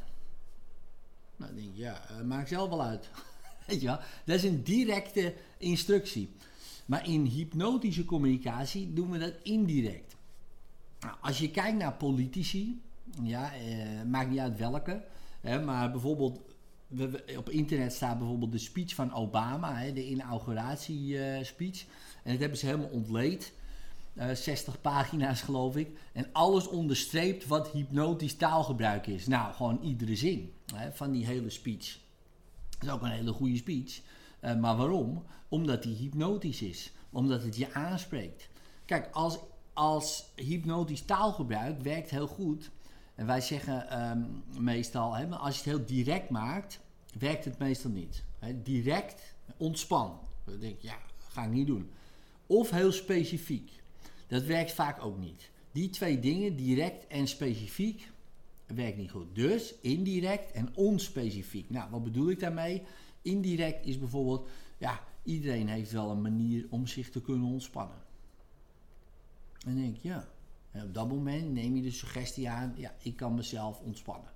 Nou, 1.36 1.52
dan 1.54 1.56
denk 1.56 1.76
je, 1.76 1.82
ja, 1.82 2.02
uh, 2.12 2.22
maakt 2.22 2.50
zelf 2.50 2.70
wel 2.70 2.84
uit. 2.84 3.10
Weet 3.68 3.82
je 3.82 3.88
wel? 3.88 4.00
Dat 4.26 4.36
is 4.36 4.44
een 4.44 4.64
directe 4.64 5.34
instructie. 5.58 6.30
Maar 6.86 7.08
in 7.08 7.26
hypnotische 7.26 8.06
communicatie 8.06 8.94
doen 8.94 9.12
we 9.12 9.18
dat 9.18 9.34
indirect. 9.44 10.16
Nou, 11.00 11.16
als 11.22 11.38
je 11.38 11.52
kijkt 11.52 11.78
naar 11.78 11.94
politici, 11.94 12.82
ja, 13.22 13.54
eh, 13.54 14.04
maakt 14.08 14.30
niet 14.30 14.40
uit 14.40 14.58
welke, 14.58 15.04
maar 15.66 15.92
bijvoorbeeld 15.92 16.42
op 17.38 17.50
internet 17.50 17.94
staat 17.94 18.18
bijvoorbeeld 18.18 18.52
de 18.52 18.58
speech 18.58 18.96
van 18.96 19.14
Obama, 19.14 19.76
hè, 19.76 19.94
de 19.94 20.08
inauguratiespeech. 20.08 21.84
Uh, 21.84 21.90
en 22.24 22.32
dat 22.32 22.40
hebben 22.40 22.58
ze 22.58 22.66
helemaal 22.66 22.90
ontleed. 22.90 23.54
60 24.34 24.74
eh, 24.74 24.82
pagina's 24.82 25.42
geloof 25.42 25.76
ik. 25.76 25.98
En 26.14 26.28
alles 26.32 26.68
onderstreept 26.68 27.48
wat 27.48 27.68
hypnotisch 27.68 28.36
taalgebruik 28.36 29.08
is. 29.08 29.28
Nou, 29.28 29.54
gewoon 29.54 29.80
iedere 29.82 30.16
zin 30.16 30.54
hè, 30.76 30.92
van 30.92 31.12
die 31.12 31.26
hele 31.26 31.50
speech. 31.50 31.98
Dat 32.70 32.84
is 32.84 32.90
ook 32.90 33.02
een 33.02 33.10
hele 33.10 33.34
goede 33.34 33.58
speech. 33.58 34.02
Uh, 34.42 34.56
maar 34.56 34.76
waarom? 34.76 35.24
Omdat 35.50 35.84
die 35.84 35.96
hypnotisch 35.96 36.62
is. 36.62 36.92
Omdat 37.12 37.44
het 37.44 37.58
je 37.58 37.74
aanspreekt. 37.74 38.50
Kijk, 38.86 39.10
als, 39.12 39.40
als 39.74 40.26
hypnotisch 40.36 41.02
taalgebruik 41.02 41.82
werkt 41.82 42.10
heel 42.10 42.28
goed. 42.28 42.70
En 43.16 43.26
wij 43.26 43.42
zeggen 43.42 44.10
um, 44.10 44.44
meestal, 44.64 45.14
hè, 45.14 45.28
als 45.28 45.54
je 45.54 45.70
het 45.70 45.78
heel 45.78 45.86
direct 45.86 46.30
maakt, 46.30 46.80
werkt 47.20 47.46
het 47.46 47.58
meestal 47.58 47.92
niet. 47.92 48.24
Hè, 48.40 48.62
direct, 48.62 49.36
ontspan. 49.58 50.20
Dan 50.44 50.60
denk 50.60 50.82
je, 50.82 50.88
ja, 50.88 50.98
ga 51.18 51.44
ik 51.44 51.52
niet 51.52 51.68
doen. 51.68 51.90
Of 52.48 52.70
heel 52.70 52.92
specifiek. 52.92 53.72
Dat 54.28 54.44
werkt 54.44 54.72
vaak 54.72 55.04
ook 55.04 55.18
niet. 55.18 55.50
Die 55.72 55.90
twee 55.90 56.20
dingen, 56.20 56.56
direct 56.56 57.08
en 57.08 57.28
specifiek, 57.28 58.12
werkt 58.66 58.98
niet 58.98 59.12
goed. 59.12 59.36
Dus 59.36 59.76
indirect 59.82 60.52
en 60.52 60.76
onspecifiek. 60.76 61.70
Nou, 61.70 61.90
wat 61.92 62.04
bedoel 62.04 62.30
ik 62.30 62.40
daarmee? 62.40 62.84
Indirect 63.22 63.86
is 63.86 64.00
bijvoorbeeld, 64.00 64.48
ja, 64.78 65.00
iedereen 65.24 65.68
heeft 65.68 65.92
wel 65.92 66.12
een 66.12 66.22
manier 66.22 66.66
om 66.70 66.88
zich 66.88 67.10
te 67.10 67.22
kunnen 67.22 67.48
ontspannen. 67.48 67.98
En 69.66 69.74
dan 69.74 69.76
denk 69.76 69.96
ik, 69.96 70.04
ja. 70.04 70.28
En 70.76 70.84
op 70.84 70.94
dat 70.94 71.10
moment 71.10 71.52
neem 71.52 71.76
je 71.76 71.82
de 71.82 71.92
suggestie 71.92 72.50
aan, 72.50 72.74
ja, 72.78 72.94
ik 72.98 73.16
kan 73.16 73.34
mezelf 73.34 73.80
ontspannen. 73.80 74.32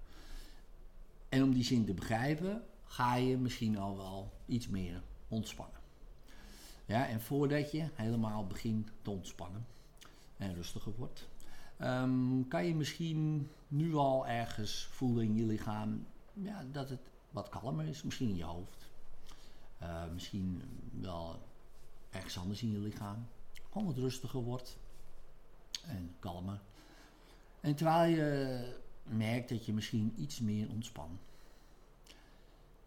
En 1.30 1.44
om 1.44 1.54
die 1.54 1.64
zin 1.64 1.86
te 1.86 1.94
begrijpen, 1.94 2.64
ga 2.84 3.16
je 3.16 3.38
misschien 3.38 3.78
al 3.78 3.98
wel 3.98 4.32
iets 4.46 4.68
meer 4.68 5.04
ontspannen. 5.28 5.80
Ja, 6.86 7.08
en 7.08 7.22
voordat 7.22 7.72
je 7.72 7.90
helemaal 7.94 8.48
begint 8.48 8.92
te 9.02 9.10
ontspannen, 9.10 9.66
en 10.38 10.56
rustiger 10.56 10.94
wordt. 10.98 11.28
Um, 11.82 12.48
kan 12.48 12.66
je 12.66 12.76
misschien 12.76 13.50
nu 13.68 13.96
al 13.96 14.28
ergens 14.28 14.88
voelen 14.92 15.24
in 15.24 15.36
je 15.36 15.46
lichaam 15.46 16.06
ja, 16.34 16.66
dat 16.72 16.90
het 16.90 17.02
wat 17.30 17.50
kalmer 17.50 17.86
is, 17.86 18.04
misschien 18.04 18.30
in 18.30 18.36
je 18.36 18.44
hoofd. 18.44 18.90
Uh, 19.82 20.04
misschien 20.14 20.62
wel 21.02 21.40
ergens 22.10 22.38
anders 22.38 22.62
in 22.62 22.72
je 22.72 22.80
lichaam. 22.80 23.28
Gewoon 23.72 23.88
wat 23.88 23.98
rustiger 23.98 24.42
wordt 24.42 24.78
en 25.88 26.16
kalmer. 26.20 26.62
En 27.62 27.76
terwijl 27.76 28.16
je 28.16 28.78
merkt 29.04 29.50
dat 29.50 29.66
je 29.66 29.74
misschien 29.74 30.14
iets 30.18 30.40
meer 30.40 30.70
ontspant, 30.70 31.20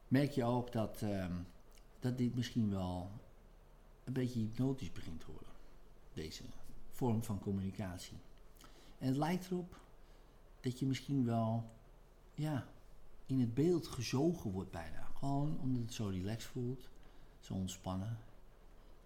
merk 0.09 0.31
je 0.31 0.45
ook 0.45 0.73
dat, 0.73 1.03
um, 1.03 1.47
dat 2.01 2.19
dit 2.19 2.35
misschien 2.35 2.71
wel 2.71 3.11
een 4.05 4.13
beetje 4.13 4.39
hypnotisch 4.39 4.93
begint 4.93 5.21
te 5.21 5.27
worden. 5.27 5.53
Deze 6.13 6.43
vorm 6.91 7.23
van 7.23 7.39
communicatie. 7.39 8.17
En 8.99 9.07
het 9.07 9.17
lijkt 9.17 9.51
erop 9.51 9.81
dat 10.61 10.79
je 10.79 10.87
misschien 10.87 11.25
wel 11.25 11.71
ja, 12.35 12.67
in 13.27 13.41
het 13.41 13.55
beeld 13.55 13.87
gezogen 13.87 14.51
wordt 14.51 14.71
bijna. 14.71 15.09
Gewoon 15.15 15.59
omdat 15.61 15.83
het 15.83 15.93
zo 15.93 16.07
relaxed 16.07 16.51
voelt, 16.51 16.89
zo 17.41 17.55
ontspannen 17.55 18.19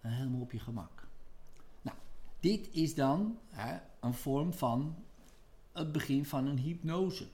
en 0.01 0.11
helemaal 0.11 0.41
op 0.41 0.51
je 0.51 0.59
gemak. 0.59 0.96
Dit 2.39 2.69
is 2.71 2.95
dan 2.95 3.39
hè, 3.49 3.77
een 3.99 4.13
vorm 4.13 4.53
van 4.53 4.95
het 5.71 5.91
begin 5.91 6.25
van 6.25 6.47
een 6.47 6.57
hypnose. 6.57 7.27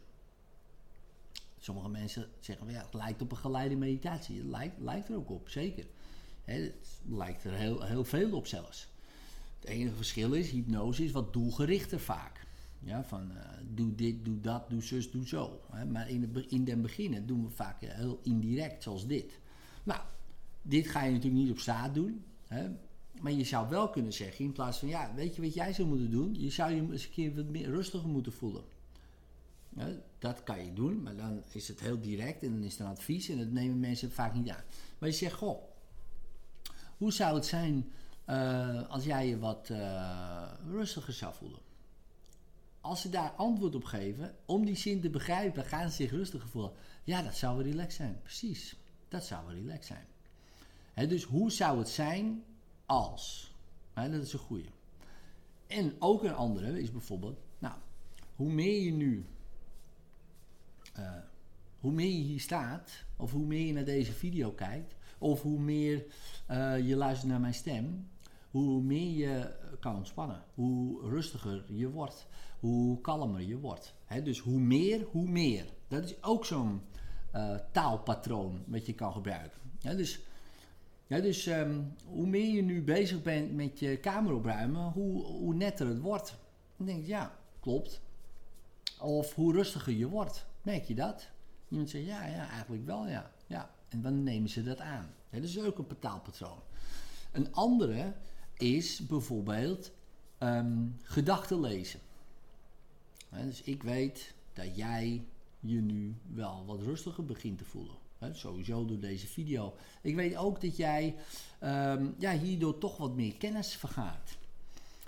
Sommige 1.60 1.90
mensen 1.90 2.30
zeggen, 2.40 2.70
ja, 2.70 2.82
het 2.82 2.94
lijkt 2.94 3.22
op 3.22 3.32
een 3.32 3.38
geleide 3.38 3.76
meditatie. 3.76 4.38
Het 4.38 4.46
lijkt, 4.46 4.80
lijkt 4.80 5.10
er 5.10 5.16
ook 5.16 5.30
op, 5.30 5.50
zeker. 5.50 5.86
het 6.44 7.02
lijkt 7.06 7.44
er 7.44 7.54
heel, 7.54 7.84
heel 7.84 8.04
veel 8.04 8.36
op 8.36 8.48
zelfs. 8.48 8.88
Het 9.60 9.70
enige 9.70 9.96
verschil 9.96 10.34
is, 10.34 10.50
hypnose 10.50 11.04
is 11.04 11.12
wat 11.12 11.34
doelgerichter 11.34 12.00
vaak. 12.00 12.46
Ja, 12.80 13.04
van 13.04 13.32
uh, 13.32 13.38
doe 13.70 13.96
dit, 13.96 14.26
doe 14.26 14.42
dat, 14.42 14.70
doe 14.70 14.82
zus, 14.82 15.12
doe 15.12 15.28
zo. 15.28 15.62
Hè. 15.72 15.86
Maar 15.86 16.10
in, 16.10 16.22
het, 16.34 16.52
in 16.52 16.64
den 16.64 16.82
beginnen 16.82 17.26
doen 17.26 17.44
we 17.44 17.50
vaak 17.50 17.82
heel 17.82 18.20
indirect, 18.24 18.84
zoals 18.84 19.08
dit. 19.08 19.40
Nou, 19.84 20.02
dit 20.62 20.88
ga 20.88 21.04
je 21.04 21.12
natuurlijk 21.12 21.44
niet 21.44 21.52
op 21.52 21.60
straat 21.60 21.94
doen. 21.94 22.24
Hè. 22.48 22.70
Maar 23.24 23.32
je 23.32 23.44
zou 23.44 23.70
wel 23.70 23.90
kunnen 23.90 24.14
zeggen, 24.14 24.46
in 24.46 24.52
plaats 24.52 24.80
van, 24.80 24.88
ja, 24.88 25.14
weet 25.16 25.36
je 25.36 25.42
wat 25.42 25.54
jij 25.54 25.74
zou 25.74 25.88
moeten 25.88 26.12
doen? 26.12 26.36
Je 26.40 26.50
zou 26.50 26.72
je 26.72 26.92
eens 26.92 27.06
een 27.06 27.12
keer 27.12 27.36
wat 27.36 27.46
meer 27.46 27.70
rustiger 27.70 28.10
moeten 28.10 28.34
voelen. 28.34 28.64
Dat 30.20 30.44
kan 30.44 30.66
je 30.66 30.74
doen, 30.74 31.02
maar 31.02 31.16
dan 31.16 31.44
is 31.52 31.68
het 31.68 31.80
heel 31.80 32.00
direct 32.00 32.44
en 32.44 32.52
dan 32.52 32.64
is 32.64 32.80
een 32.80 32.86
advies 32.86 33.30
en 33.30 33.38
dat 33.38 33.48
nemen 33.48 33.80
mensen 33.80 34.12
vaak 34.12 34.34
niet 34.34 34.50
aan. 34.50 34.64
Maar 34.98 35.10
je 35.10 35.16
zegt, 35.16 35.36
goh, 35.36 35.64
hoe 36.98 37.12
zou 37.12 37.36
het 37.36 37.46
zijn 37.46 37.92
eh, 38.26 38.90
als 38.90 39.04
jij 39.04 39.28
je 39.28 39.40
wat 39.40 39.70
eh, 39.70 40.52
rustiger 40.72 41.14
zou 41.14 41.34
voelen. 41.34 41.60
Als 42.82 43.02
ze 43.02 43.10
daar 43.10 43.32
antwoord 43.32 43.76
op 43.76 43.84
geven, 43.84 44.36
om 44.46 44.66
die 44.66 44.78
zin 44.78 45.02
te 45.02 45.10
begrijpen, 45.10 45.66
gaan 45.66 45.90
ze 45.90 45.96
zich 45.96 46.12
rustiger 46.12 46.50
voelen. 46.50 46.72
Ja, 47.04 47.22
dat 47.22 47.36
zou 47.36 47.56
wel 47.56 47.66
relaxed 47.66 47.94
zijn. 47.94 48.20
Precies, 48.22 48.76
dat 49.08 49.26
zou 49.26 49.46
wel 49.46 49.56
relaxed 49.56 49.98
zijn. 50.94 51.10
Dus 51.10 51.24
hoe 51.24 51.52
zou 51.52 51.80
het 51.80 51.90
zijn 51.90 52.44
als? 52.94 53.54
Hè, 53.94 54.12
dat 54.12 54.22
is 54.22 54.34
een 54.34 54.40
goede. 54.40 54.70
En 55.68 55.96
ook 56.00 56.24
een 56.24 56.34
andere 56.34 56.82
is 56.82 56.92
bijvoorbeeld, 56.92 57.40
nou, 57.60 57.76
hoe 58.36 58.52
meer 58.52 58.82
je 58.82 58.92
nu, 58.92 59.26
eh, 60.94 61.18
hoe 61.80 61.92
meer 61.92 62.10
je 62.10 62.24
hier 62.24 62.40
staat, 62.40 63.06
of 63.18 63.32
hoe 63.32 63.46
meer 63.46 63.66
je 63.66 63.74
naar 63.74 63.86
deze 63.86 64.14
video 64.14 64.52
kijkt, 64.52 64.96
of 65.18 65.42
hoe 65.42 65.60
meer 65.60 66.06
eh, 66.48 66.88
je 66.88 66.96
luistert 66.96 67.32
naar 67.32 67.40
mijn 67.40 67.54
stem, 67.54 68.08
hoe 68.52 68.82
meer 68.82 69.12
je 69.18 69.56
kan 69.80 69.96
ontspannen, 69.96 70.44
hoe 70.54 71.10
rustiger 71.10 71.64
je 71.68 71.90
wordt, 71.90 72.28
hoe 72.60 73.02
kalmer 73.02 73.42
je 73.42 73.60
wordt. 73.60 73.94
Hè, 74.06 74.22
dus 74.22 74.40
hoe 74.40 74.60
meer, 74.60 75.08
hoe 75.12 75.30
meer. 75.30 75.66
Dat 75.88 76.04
is 76.04 76.24
ook 76.24 76.46
zo'n 76.46 76.82
eh, 77.32 77.56
taalpatroon 77.72 78.64
wat 78.68 78.86
je 78.86 78.94
kan 78.94 79.12
gebruiken. 79.14 79.60
Dus 79.80 80.22
ja, 81.08 81.20
dus 81.20 81.46
ehm, 81.46 81.82
hoe 82.06 82.28
meer 82.28 82.56
je 82.56 82.62
nu 82.62 82.82
bezig 82.82 83.22
bent 83.22 83.54
met 83.54 83.80
je 83.80 83.98
kamer 83.98 84.34
opruimen, 84.34 84.92
hoe, 84.92 85.24
hoe 85.24 85.54
netter 85.54 85.88
het 85.88 86.00
wordt. 86.00 86.36
Dan 86.78 86.86
denk 86.86 87.02
je, 87.02 87.08
ja, 87.08 87.38
klopt. 87.60 88.02
Of 89.00 89.36
hoe 89.36 89.54
rustiger 89.54 89.94
je 89.94 90.08
wordt. 90.08 90.46
Merk 90.62 90.84
je 90.84 90.96
dat? 90.96 91.30
Iemand 91.70 91.90
zegt, 91.90 92.06
ja, 92.06 92.26
ja, 92.26 92.50
eigenlijk 92.50 92.86
wel, 92.86 93.08
ja. 93.08 93.32
ja. 93.48 93.70
En 93.90 94.02
dan 94.02 94.24
nemen 94.24 94.50
ze 94.50 94.64
dat 94.64 94.80
aan. 94.80 95.14
Dat 95.30 95.44
is 95.44 95.60
ook 95.60 95.78
een 95.78 95.88
betaalpatroon. 95.88 96.60
Een 97.32 97.54
andere 97.54 98.14
is 98.58 99.06
bijvoorbeeld 99.06 99.92
um, 100.40 100.96
gedachten 101.04 101.60
lezen. 101.60 102.00
dus 103.30 103.62
ik 103.62 103.84
weet 103.84 104.34
dat 104.54 104.76
jij 104.76 105.26
je 105.60 105.82
nu 105.82 106.16
wel 106.34 106.66
wat 106.66 106.82
rustiger 106.82 107.26
begint 107.26 107.58
te 107.58 107.66
voelen. 107.66 107.96
Sowieso 108.32 108.86
door 108.86 109.00
deze 109.00 109.28
video. 109.28 109.74
Ik 110.02 110.16
weet 110.16 110.36
ook 110.36 110.62
dat 110.62 110.78
jij 110.78 111.16
um, 111.64 112.16
ja, 112.18 112.38
hierdoor 112.38 112.78
toch 112.78 112.98
wat 112.98 113.16
meer 113.16 113.34
kennis 113.38 113.76
vergaart. 113.76 114.38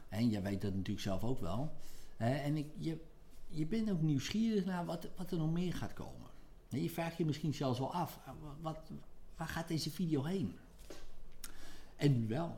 En 0.10 0.30
jij 0.30 0.42
weet 0.42 0.62
dat 0.62 0.74
natuurlijk 0.74 1.06
zelf 1.06 1.24
ook 1.24 1.40
wel. 1.40 1.72
en 2.18 2.58
ik, 2.58 2.68
je, 2.78 2.98
je 3.48 3.66
bent 3.66 3.92
ook 3.92 4.02
nieuwsgierig 4.02 4.66
naar 4.66 4.86
wat, 4.86 5.08
wat 5.16 5.32
er 5.32 5.38
nog 5.38 5.52
meer 5.52 5.74
gaat 5.74 5.94
komen. 5.94 6.30
je 6.70 6.90
vraagt 6.90 7.18
je 7.18 7.26
misschien 7.26 7.54
zelfs 7.54 7.80
wel 7.80 7.94
af, 7.94 8.20
wat, 8.62 8.78
waar 9.36 9.48
gaat 9.48 9.68
deze 9.68 9.92
video 9.92 10.24
heen? 10.24 10.56
En 11.96 12.20
nu 12.20 12.28
wel 12.28 12.58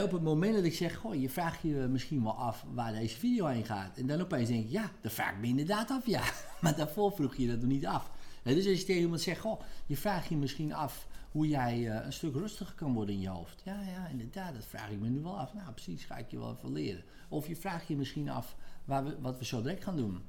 op 0.00 0.12
het 0.12 0.22
moment 0.22 0.54
dat 0.54 0.64
ik 0.64 0.74
zeg, 0.74 0.96
goh, 0.96 1.20
je 1.20 1.30
vraagt 1.30 1.62
je 1.62 1.74
misschien 1.90 2.22
wel 2.22 2.34
af 2.34 2.64
waar 2.74 2.92
deze 2.92 3.16
video 3.16 3.46
heen 3.46 3.64
gaat. 3.64 3.96
En 3.96 4.06
dan 4.06 4.20
opeens 4.20 4.48
denk 4.48 4.64
ik, 4.64 4.70
ja, 4.70 4.90
dat 5.00 5.12
vraag 5.12 5.32
ik 5.32 5.38
me 5.38 5.46
inderdaad 5.46 5.90
af, 5.90 6.06
ja. 6.06 6.22
Maar 6.60 6.76
daarvoor 6.76 7.12
vroeg 7.12 7.36
je 7.36 7.46
dat 7.46 7.60
nog 7.60 7.68
niet 7.68 7.86
af. 7.86 8.10
Dus 8.42 8.66
als 8.66 8.78
je 8.78 8.84
tegen 8.84 9.02
iemand 9.02 9.20
zegt, 9.20 9.40
goh, 9.40 9.60
je 9.86 9.96
vraagt 9.96 10.28
je 10.28 10.36
misschien 10.36 10.72
af 10.72 11.06
hoe 11.30 11.48
jij 11.48 11.78
uh, 11.78 12.04
een 12.04 12.12
stuk 12.12 12.34
rustiger 12.34 12.74
kan 12.74 12.92
worden 12.92 13.14
in 13.14 13.20
je 13.20 13.28
hoofd. 13.28 13.62
Ja, 13.64 13.80
ja, 13.80 14.08
inderdaad, 14.08 14.54
dat 14.54 14.64
vraag 14.64 14.90
ik 14.90 15.00
me 15.00 15.08
nu 15.08 15.20
wel 15.20 15.38
af. 15.38 15.54
Nou, 15.54 15.72
precies, 15.72 16.04
ga 16.04 16.16
ik 16.16 16.30
je 16.30 16.38
wel 16.38 16.56
even 16.56 16.72
leren. 16.72 17.04
Of 17.28 17.46
je 17.46 17.56
vraagt 17.56 17.88
je 17.88 17.96
misschien 17.96 18.28
af 18.28 18.56
waar 18.84 19.04
we, 19.04 19.20
wat 19.20 19.38
we 19.38 19.44
zo 19.44 19.62
direct 19.62 19.84
gaan 19.84 19.96
doen. 19.96 20.22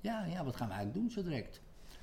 Ja, 0.00 0.24
ja, 0.24 0.44
wat 0.44 0.56
gaan 0.56 0.68
we 0.68 0.74
eigenlijk 0.74 1.04
doen 1.04 1.10
zo 1.10 1.28
direct? 1.30 1.60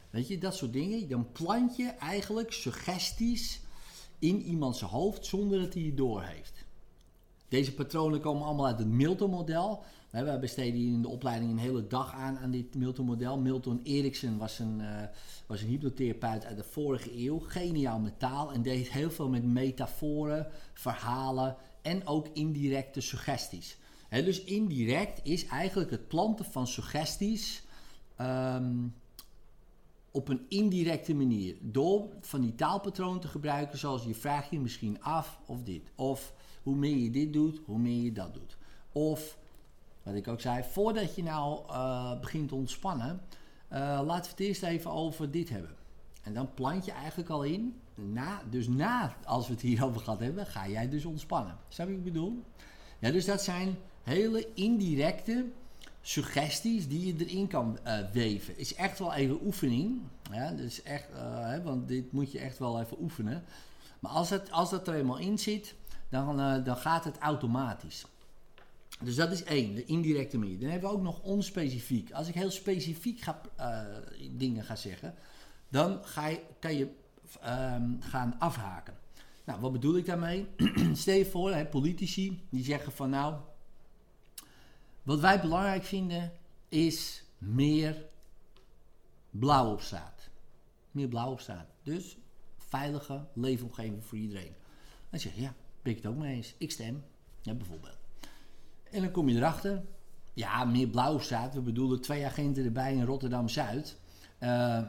Weet 0.09 0.27
je, 0.27 0.37
dat 0.37 0.55
soort 0.55 0.73
dingen. 0.73 1.09
Dan 1.09 1.31
plant 1.31 1.75
je 1.75 1.87
eigenlijk 1.87 2.51
suggesties 2.51 3.61
in 4.19 4.41
iemands 4.41 4.81
hoofd 4.81 5.25
zonder 5.25 5.59
dat 5.59 5.73
hij 5.73 5.83
het 5.83 5.97
doorheeft. 5.97 6.62
Deze 7.53 7.73
patronen 7.73 8.19
komen 8.19 8.45
allemaal 8.45 8.65
uit 8.65 8.79
het 8.79 8.87
Milton-model. 8.87 9.83
We 10.09 10.37
besteden 10.41 10.73
hier 10.73 10.93
in 10.93 11.01
de 11.01 11.07
opleiding 11.07 11.51
een 11.51 11.57
hele 11.57 11.87
dag 11.87 12.13
aan 12.13 12.37
aan 12.37 12.51
dit 12.51 12.75
Milton-model. 12.75 13.39
Milton 13.39 13.79
Erickson 13.83 14.37
was 14.37 14.59
een, 14.59 14.79
uh, 14.79 14.87
was 15.47 15.61
een 15.61 15.67
hypnotherapeut 15.67 16.45
uit 16.45 16.57
de 16.57 16.63
vorige 16.63 17.17
eeuw. 17.17 17.39
Geniaal 17.39 17.99
met 17.99 18.19
taal 18.19 18.53
en 18.53 18.61
deed 18.61 18.91
heel 18.91 19.11
veel 19.11 19.29
met 19.29 19.43
metaforen, 19.43 20.47
verhalen 20.73 21.55
en 21.81 22.07
ook 22.07 22.27
indirecte 22.33 23.01
suggesties. 23.01 23.77
dus 24.09 24.43
indirect 24.43 25.19
is 25.23 25.45
eigenlijk 25.45 25.91
het 25.91 26.07
planten 26.07 26.45
van 26.45 26.67
suggesties 26.67 27.63
ehm, 28.15 28.87
op 30.13 30.29
een 30.29 30.45
indirecte 30.47 31.13
manier. 31.13 31.55
Door 31.61 32.07
van 32.21 32.41
die 32.41 32.55
taalpatronen 32.55 33.19
te 33.19 33.27
gebruiken 33.27 33.77
zoals 33.77 34.03
je 34.03 34.13
vraagt 34.13 34.49
je 34.49 34.59
misschien 34.59 35.03
af 35.03 35.39
of 35.45 35.63
dit. 35.63 35.91
Of 35.95 36.33
hoe 36.63 36.75
meer 36.75 36.97
je 36.97 37.09
dit 37.09 37.33
doet, 37.33 37.61
hoe 37.65 37.79
meer 37.79 38.03
je 38.03 38.11
dat 38.11 38.33
doet. 38.33 38.57
Of, 38.91 39.37
wat 40.03 40.13
ik 40.13 40.27
ook 40.27 40.41
zei, 40.41 40.63
voordat 40.63 41.15
je 41.15 41.23
nou 41.23 41.69
uh, 41.69 42.19
begint 42.19 42.47
te 42.47 42.55
ontspannen, 42.55 43.21
uh, 43.71 43.79
laten 44.05 44.23
we 44.23 44.29
het 44.29 44.39
eerst 44.39 44.63
even 44.63 44.91
over 44.91 45.31
dit 45.31 45.49
hebben. 45.49 45.75
En 46.21 46.33
dan 46.33 46.53
plant 46.53 46.85
je 46.85 46.91
eigenlijk 46.91 47.29
al 47.29 47.43
in, 47.43 47.79
na, 47.95 48.41
dus 48.49 48.67
na 48.67 49.15
als 49.25 49.47
we 49.47 49.53
het 49.53 49.61
hierover 49.61 50.01
gehad 50.01 50.19
hebben, 50.19 50.45
ga 50.45 50.67
jij 50.67 50.89
dus 50.89 51.05
ontspannen. 51.05 51.57
Snap 51.67 51.87
je 51.87 51.93
wat 51.93 52.05
ik 52.05 52.13
bedoel? 52.13 52.43
Ja, 52.99 53.11
dus 53.11 53.25
dat 53.25 53.41
zijn 53.41 53.77
hele 54.03 54.47
indirecte 54.53 55.45
suggesties 56.05 56.87
die 56.87 57.05
je 57.05 57.25
erin 57.25 57.47
kan 57.47 57.79
uh, 57.87 57.97
weven. 58.11 58.57
Is 58.57 58.75
echt 58.75 58.99
wel 58.99 59.13
even 59.13 59.45
oefening. 59.45 60.01
Ja, 60.31 60.51
dus 60.51 60.83
echt, 60.83 61.07
hè, 61.13 61.61
want 61.61 61.87
dit 61.87 62.11
moet 62.11 62.31
je 62.31 62.39
echt 62.39 62.57
wel 62.57 62.81
even 62.81 63.01
oefenen. 63.01 63.43
Maar 63.99 64.11
als, 64.11 64.29
het, 64.29 64.51
als 64.51 64.69
dat 64.69 64.87
er 64.87 64.95
eenmaal 64.95 65.17
in 65.17 65.39
zit, 65.39 65.75
dan, 66.09 66.39
uh, 66.39 66.65
dan 66.65 66.77
gaat 66.77 67.03
het 67.03 67.17
automatisch. 67.17 68.05
Dus 69.01 69.15
dat 69.15 69.31
is 69.31 69.43
één, 69.43 69.75
de 69.75 69.85
indirecte 69.85 70.37
manier. 70.37 70.59
Dan 70.59 70.69
hebben 70.69 70.89
we 70.89 70.95
ook 70.95 71.01
nog 71.01 71.21
onspecifiek. 71.21 72.11
Als 72.11 72.27
ik 72.27 72.33
heel 72.33 72.51
specifiek 72.51 73.21
ga, 73.21 73.41
dingen 74.31 74.63
ga 74.63 74.75
zeggen, 74.75 75.15
dan 75.69 75.99
ga 76.03 76.27
je, 76.27 76.41
kan 76.59 76.75
je 76.75 76.87
um, 77.45 77.97
gaan 78.01 78.35
afhaken. 78.39 78.93
Nou, 79.43 79.59
wat 79.59 79.71
bedoel 79.71 79.97
ik 79.97 80.05
daarmee? 80.05 80.47
Stel 80.93 81.15
je 81.15 81.25
voor, 81.25 81.53
hè, 81.53 81.65
politici 81.65 82.47
die 82.49 82.63
zeggen 82.63 82.91
van 82.91 83.09
nou, 83.09 83.35
wat 85.03 85.19
wij 85.19 85.41
belangrijk 85.41 85.83
vinden 85.83 86.31
is 86.69 87.23
meer 87.37 88.05
blauw 89.29 89.71
op 89.71 89.81
straat. 89.81 90.29
Meer 90.91 91.07
blauw 91.07 91.31
op 91.31 91.39
straat. 91.39 91.67
Dus 91.83 92.17
veilige 92.57 93.25
leefomgeving 93.33 94.05
voor 94.05 94.17
iedereen. 94.17 94.53
Dan 95.09 95.19
zeg 95.19 95.35
je 95.35 95.41
ja, 95.41 95.53
ben 95.81 95.91
ik 95.91 95.97
het 95.97 96.11
ook 96.11 96.17
mee 96.17 96.35
eens. 96.35 96.55
Ik 96.57 96.71
stem, 96.71 97.03
ja, 97.41 97.53
bijvoorbeeld. 97.53 97.97
En 98.83 99.01
dan 99.01 99.11
kom 99.11 99.29
je 99.29 99.35
erachter, 99.35 99.83
ja, 100.33 100.65
meer 100.65 100.87
blauw 100.87 101.19
staat. 101.19 101.53
We 101.53 101.61
bedoelen 101.61 102.01
twee 102.01 102.25
agenten 102.25 102.65
erbij 102.65 102.93
in 102.93 103.05
Rotterdam-Zuid. 103.05 103.97
Uh, 104.39 104.81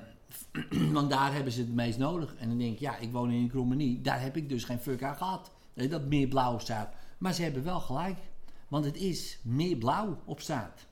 want 0.92 1.10
daar 1.10 1.34
hebben 1.34 1.52
ze 1.52 1.60
het 1.60 1.74
meest 1.74 1.98
nodig. 1.98 2.34
En 2.34 2.48
dan 2.48 2.58
denk 2.58 2.72
ik, 2.72 2.80
ja, 2.80 2.96
ik 2.96 3.12
woon 3.12 3.30
in 3.30 3.48
Krommenie. 3.48 4.00
Daar 4.00 4.20
heb 4.20 4.36
ik 4.36 4.48
dus 4.48 4.64
geen 4.64 4.78
fuck 4.78 5.02
aan 5.02 5.16
gehad. 5.16 5.50
Dat 5.74 6.04
meer 6.04 6.28
blauw 6.28 6.58
staat. 6.58 6.94
Maar 7.18 7.32
ze 7.32 7.42
hebben 7.42 7.64
wel 7.64 7.80
gelijk. 7.80 8.18
Want 8.74 8.86
het 8.86 8.96
is 8.96 9.38
meer 9.42 9.76
blauw 9.76 10.18
op 10.24 10.40
staat. 10.40 10.86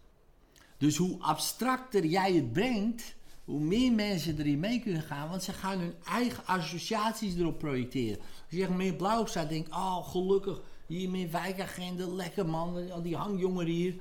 Dus 0.78 0.96
hoe 0.96 1.20
abstracter 1.20 2.04
jij 2.04 2.32
het 2.32 2.52
brengt, 2.52 3.14
hoe 3.44 3.60
meer 3.60 3.92
mensen 3.92 4.38
erin 4.38 4.60
mee 4.60 4.80
kunnen 4.80 5.02
gaan. 5.02 5.28
Want 5.28 5.42
ze 5.42 5.52
gaan 5.52 5.78
hun 5.78 5.94
eigen 6.04 6.46
associaties 6.46 7.34
erop 7.34 7.58
projecteren. 7.58 8.18
Als 8.18 8.28
je 8.48 8.56
zegt 8.56 8.70
meer 8.70 8.94
blauw 8.94 9.26
staat, 9.26 9.48
denk 9.48 9.74
oh 9.74 10.08
gelukkig, 10.08 10.60
hier 10.86 11.10
meer 11.10 11.30
wijkagenten, 11.30 12.14
lekker 12.14 12.46
man, 12.46 12.90
al 12.90 13.02
die 13.02 13.16
hangjongeren 13.16 13.72
hier. 13.72 13.94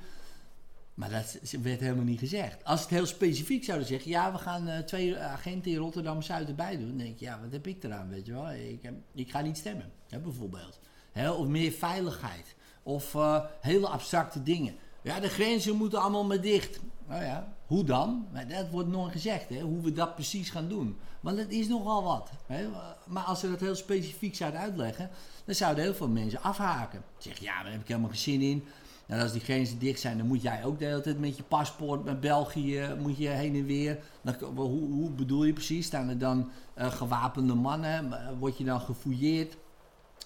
Maar 0.94 1.10
dat 1.10 1.40
werd 1.62 1.80
helemaal 1.80 2.04
niet 2.04 2.18
gezegd. 2.18 2.64
Als 2.64 2.80
het 2.80 2.90
heel 2.90 3.06
specifiek 3.06 3.64
zouden 3.64 3.86
zeggen, 3.86 4.10
ja, 4.10 4.32
we 4.32 4.38
gaan 4.38 4.68
uh, 4.68 4.78
twee 4.78 5.18
agenten 5.18 5.70
in 5.70 5.78
Rotterdam-Zuid 5.78 6.48
erbij 6.48 6.76
doen. 6.76 6.88
Dan 6.88 6.98
denk 6.98 7.18
je, 7.18 7.24
ja, 7.24 7.40
wat 7.40 7.52
heb 7.52 7.66
ik 7.66 7.84
eraan, 7.84 8.08
weet 8.08 8.26
je 8.26 8.32
wel. 8.32 8.50
Ik, 8.50 8.90
ik 9.14 9.30
ga 9.30 9.40
niet 9.40 9.56
stemmen, 9.58 9.92
hè, 10.08 10.18
bijvoorbeeld. 10.18 10.78
of 11.14 11.46
meer 11.46 11.72
veiligheid. 11.72 12.54
Of 12.82 13.14
uh, 13.14 13.40
hele 13.60 13.88
abstracte 13.88 14.42
dingen. 14.42 14.74
Ja, 15.02 15.20
de 15.20 15.28
grenzen 15.28 15.76
moeten 15.76 16.00
allemaal 16.00 16.24
maar 16.24 16.40
dicht. 16.40 16.80
Nou 17.08 17.24
ja, 17.24 17.54
hoe 17.66 17.84
dan? 17.84 18.26
Dat 18.48 18.70
wordt 18.70 18.88
nooit 18.88 19.12
gezegd, 19.12 19.48
hè, 19.48 19.60
hoe 19.60 19.80
we 19.80 19.92
dat 19.92 20.14
precies 20.14 20.50
gaan 20.50 20.68
doen. 20.68 20.98
Want 21.20 21.38
het 21.38 21.50
is 21.50 21.68
nogal 21.68 22.02
wat. 22.02 22.30
Hè. 22.46 22.68
Maar 23.06 23.22
als 23.22 23.40
ze 23.40 23.50
dat 23.50 23.60
heel 23.60 23.74
specifiek 23.74 24.36
zouden 24.36 24.60
uitleggen, 24.60 25.10
dan 25.44 25.54
zouden 25.54 25.84
heel 25.84 25.94
veel 25.94 26.08
mensen 26.08 26.42
afhaken. 26.42 27.02
Zeg, 27.18 27.38
ja, 27.38 27.62
daar 27.62 27.72
heb 27.72 27.80
ik 27.80 27.88
helemaal 27.88 28.10
geen 28.10 28.18
zin 28.18 28.40
in. 28.40 28.64
En 29.06 29.20
als 29.20 29.32
die 29.32 29.40
grenzen 29.40 29.78
dicht 29.78 30.00
zijn, 30.00 30.18
dan 30.18 30.26
moet 30.26 30.42
jij 30.42 30.64
ook 30.64 30.78
de 30.78 30.84
hele 30.84 31.00
tijd 31.00 31.20
met 31.20 31.36
je 31.36 31.42
paspoort 31.42 32.04
met 32.04 32.20
België 32.20 32.96
moet 32.98 33.18
je 33.18 33.28
heen 33.28 33.54
en 33.54 33.64
weer. 33.64 33.98
Dan, 34.22 34.34
hoe, 34.54 34.92
hoe 34.92 35.10
bedoel 35.10 35.44
je 35.44 35.52
precies? 35.52 35.86
Staan 35.86 36.08
er 36.08 36.18
dan 36.18 36.50
uh, 36.78 36.90
gewapende 36.90 37.54
mannen? 37.54 38.38
Word 38.38 38.58
je 38.58 38.64
dan 38.64 38.80
gefouilleerd? 38.80 39.56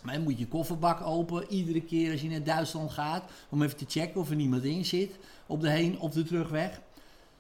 Maar 0.03 0.21
moet 0.21 0.39
je 0.39 0.47
kofferbak 0.47 1.01
open 1.01 1.47
iedere 1.49 1.81
keer 1.81 2.13
als 2.13 2.21
je 2.21 2.29
naar 2.29 2.45
Duitsland 2.45 2.91
gaat. 2.91 3.25
Om 3.49 3.63
even 3.63 3.77
te 3.77 3.85
checken 3.89 4.21
of 4.21 4.31
er 4.31 4.37
niemand 4.37 4.65
in 4.65 4.85
zit. 4.85 5.17
Op 5.47 5.61
de 5.61 5.71
heen- 5.71 5.99
of 5.99 6.13
de 6.13 6.23
terugweg. 6.23 6.81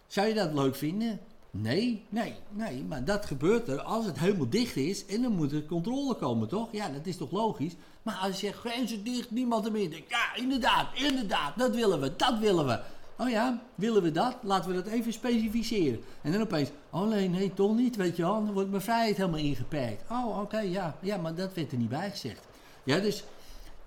Zou 0.07 0.29
je 0.29 0.35
dat 0.35 0.53
leuk 0.53 0.77
vinden? 0.77 1.21
Nee, 1.51 2.03
nee, 2.09 2.35
nee, 2.51 2.85
maar 2.85 3.05
dat 3.05 3.27
gebeurt 3.27 3.69
er 3.69 3.81
als 3.81 4.07
het 4.07 4.19
helemaal 4.19 4.49
dicht 4.49 4.77
is 4.77 5.07
en 5.07 5.23
dan 5.23 5.33
moet 5.33 5.53
er 5.53 5.65
controle 5.65 6.15
komen, 6.15 6.49
toch? 6.49 6.69
Ja, 6.73 6.89
dat 6.89 7.07
is 7.07 7.17
toch 7.17 7.31
logisch? 7.31 7.73
Maar 8.03 8.15
als 8.15 8.41
je 8.41 8.47
zegt 8.47 8.59
grenzen 8.59 9.05
dicht, 9.05 9.31
niemand 9.31 9.67
er 9.67 9.73
meer 9.73 9.91
denkt, 9.91 10.11
ja, 10.11 10.35
inderdaad, 10.35 10.87
inderdaad, 10.95 11.59
dat 11.59 11.75
willen 11.75 12.01
we, 12.01 12.17
dat 12.17 12.39
willen 12.39 12.67
we. 12.67 12.81
Oh 13.19 13.29
ja, 13.29 13.63
willen 13.75 14.03
we 14.03 14.11
dat? 14.11 14.37
Laten 14.43 14.71
we 14.71 14.77
dat 14.77 14.87
even 14.87 15.13
specificeren. 15.13 16.01
En 16.23 16.33
dan 16.33 16.41
opeens, 16.41 16.71
oh 16.91 17.09
nee, 17.09 17.29
nee, 17.29 17.55
toch 17.55 17.77
niet, 17.77 17.97
weet 17.97 18.17
je 18.17 18.23
wel, 18.23 18.45
dan 18.45 18.53
wordt 18.53 18.71
mijn 18.71 18.83
vrijheid 18.83 19.17
helemaal 19.17 19.41
ingeperkt. 19.41 20.11
Oh, 20.11 20.41
oké, 20.41 20.59
ja, 20.59 20.97
ja, 21.01 21.17
maar 21.17 21.35
dat 21.35 21.55
werd 21.55 21.73
er 21.73 21.79
niet 21.79 21.89
bij 21.89 22.11
gezegd. 22.11 22.41
Ja, 22.85 22.99
dus 22.99 23.25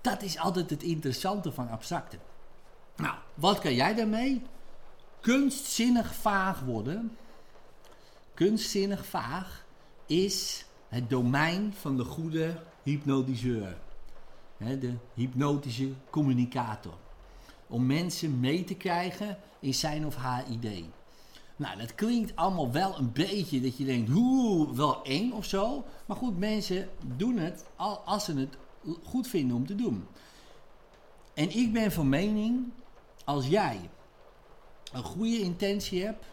dat 0.00 0.22
is 0.22 0.38
altijd 0.38 0.70
het 0.70 0.82
interessante 0.82 1.52
van 1.52 1.68
abstracte. 1.68 2.18
Nou, 2.96 3.14
wat 3.34 3.58
kan 3.58 3.74
jij 3.74 3.94
daarmee? 3.94 4.42
Kunstzinnig 5.20 6.14
vaag 6.14 6.60
worden 6.60 7.16
kunstzinnig 8.40 9.06
vaag 9.06 9.64
is 10.06 10.64
het 10.88 11.10
domein 11.10 11.74
van 11.74 11.96
de 11.96 12.04
goede 12.04 12.62
hypnotiseur. 12.82 13.76
de 14.58 14.94
hypnotische 15.14 15.92
communicator. 16.10 16.94
Om 17.70 17.86
mensen 17.86 18.40
mee 18.40 18.64
te 18.64 18.74
krijgen 18.74 19.38
in 19.60 19.74
zijn 19.74 20.06
of 20.06 20.16
haar 20.16 20.50
idee. 20.50 20.90
Nou, 21.56 21.78
dat 21.78 21.94
klinkt 21.94 22.36
allemaal 22.36 22.72
wel 22.72 22.98
een 22.98 23.12
beetje 23.12 23.60
dat 23.60 23.76
je 23.76 23.84
denkt, 23.84 24.10
hoe 24.10 24.76
wel 24.76 25.04
eng 25.04 25.32
of 25.32 25.44
zo. 25.44 25.84
Maar 26.06 26.16
goed, 26.16 26.38
mensen 26.38 26.88
doen 27.16 27.36
het 27.38 27.64
als 28.04 28.24
ze 28.24 28.34
het 28.38 28.56
goed 29.04 29.28
vinden 29.28 29.56
om 29.56 29.66
te 29.66 29.74
doen. 29.74 30.06
En 31.34 31.56
ik 31.56 31.72
ben 31.72 31.92
van 31.92 32.08
mening, 32.08 32.72
als 33.24 33.46
jij 33.46 33.90
een 34.92 35.02
goede 35.02 35.40
intentie 35.40 36.04
hebt, 36.04 36.24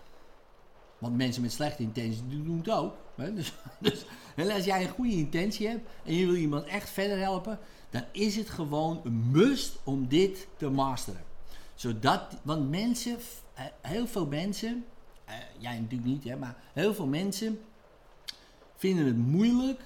want 0.97 1.15
mensen 1.15 1.41
met 1.41 1.51
slechte 1.51 1.83
intenties 1.83 2.21
doen 2.27 2.57
het 2.57 2.69
ook. 2.69 2.95
Hè? 3.15 3.33
Dus, 3.79 4.05
dus 4.35 4.49
als 4.49 4.65
jij 4.65 4.83
een 4.83 4.89
goede 4.89 5.15
intentie 5.15 5.67
hebt 5.67 5.89
en 6.03 6.13
je 6.13 6.25
wil 6.25 6.35
iemand 6.35 6.65
echt 6.65 6.89
verder 6.89 7.19
helpen, 7.19 7.59
dan 7.89 8.03
is 8.11 8.35
het 8.35 8.49
gewoon 8.49 9.01
een 9.03 9.31
must 9.31 9.77
om 9.83 10.07
dit 10.07 10.47
te 10.57 10.69
masteren. 10.69 11.23
Zodat, 11.75 12.37
want 12.43 12.69
mensen, 12.69 13.17
heel 13.81 14.07
veel 14.07 14.25
mensen, 14.25 14.85
eh, 15.25 15.35
jij 15.57 15.79
natuurlijk 15.79 16.09
niet, 16.09 16.23
hè, 16.23 16.35
maar 16.35 16.55
heel 16.73 16.93
veel 16.93 17.07
mensen 17.07 17.59
vinden 18.75 19.05
het 19.05 19.17
moeilijk 19.17 19.81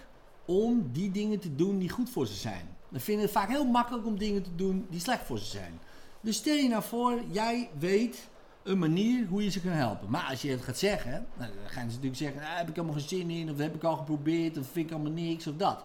om 0.45 0.89
die 0.91 1.11
dingen 1.11 1.39
te 1.39 1.55
doen 1.55 1.79
die 1.79 1.89
goed 1.89 2.09
voor 2.09 2.27
ze 2.27 2.33
zijn. 2.33 2.77
Dan 2.89 2.99
vinden 2.99 3.23
het 3.23 3.33
vaak 3.33 3.49
heel 3.49 3.65
makkelijk 3.65 4.05
om 4.05 4.17
dingen 4.17 4.43
te 4.43 4.55
doen 4.55 4.85
die 4.89 4.99
slecht 4.99 5.25
voor 5.25 5.39
ze 5.39 5.45
zijn. 5.45 5.79
Dus 6.21 6.37
stel 6.37 6.55
je 6.55 6.69
nou 6.69 6.83
voor, 6.83 7.21
jij 7.29 7.69
weet 7.79 8.27
een 8.63 8.79
manier 8.79 9.27
hoe 9.27 9.43
je 9.43 9.49
ze 9.49 9.61
kan 9.61 9.71
helpen. 9.71 10.09
Maar 10.09 10.27
als 10.29 10.41
je 10.41 10.49
het 10.49 10.61
gaat 10.61 10.77
zeggen, 10.77 11.25
dan 11.37 11.47
gaan 11.65 11.89
ze 11.89 11.95
natuurlijk 11.95 12.15
zeggen: 12.15 12.41
ah, 12.41 12.57
heb 12.57 12.69
ik 12.69 12.77
allemaal 12.77 12.95
geen 12.95 13.07
zin 13.07 13.29
in, 13.29 13.51
of 13.51 13.57
heb 13.57 13.75
ik 13.75 13.83
al 13.83 13.95
geprobeerd, 13.95 14.57
of 14.57 14.67
vind 14.71 14.85
ik 14.89 14.93
allemaal 14.93 15.11
niks, 15.11 15.47
of 15.47 15.55
dat. 15.55 15.83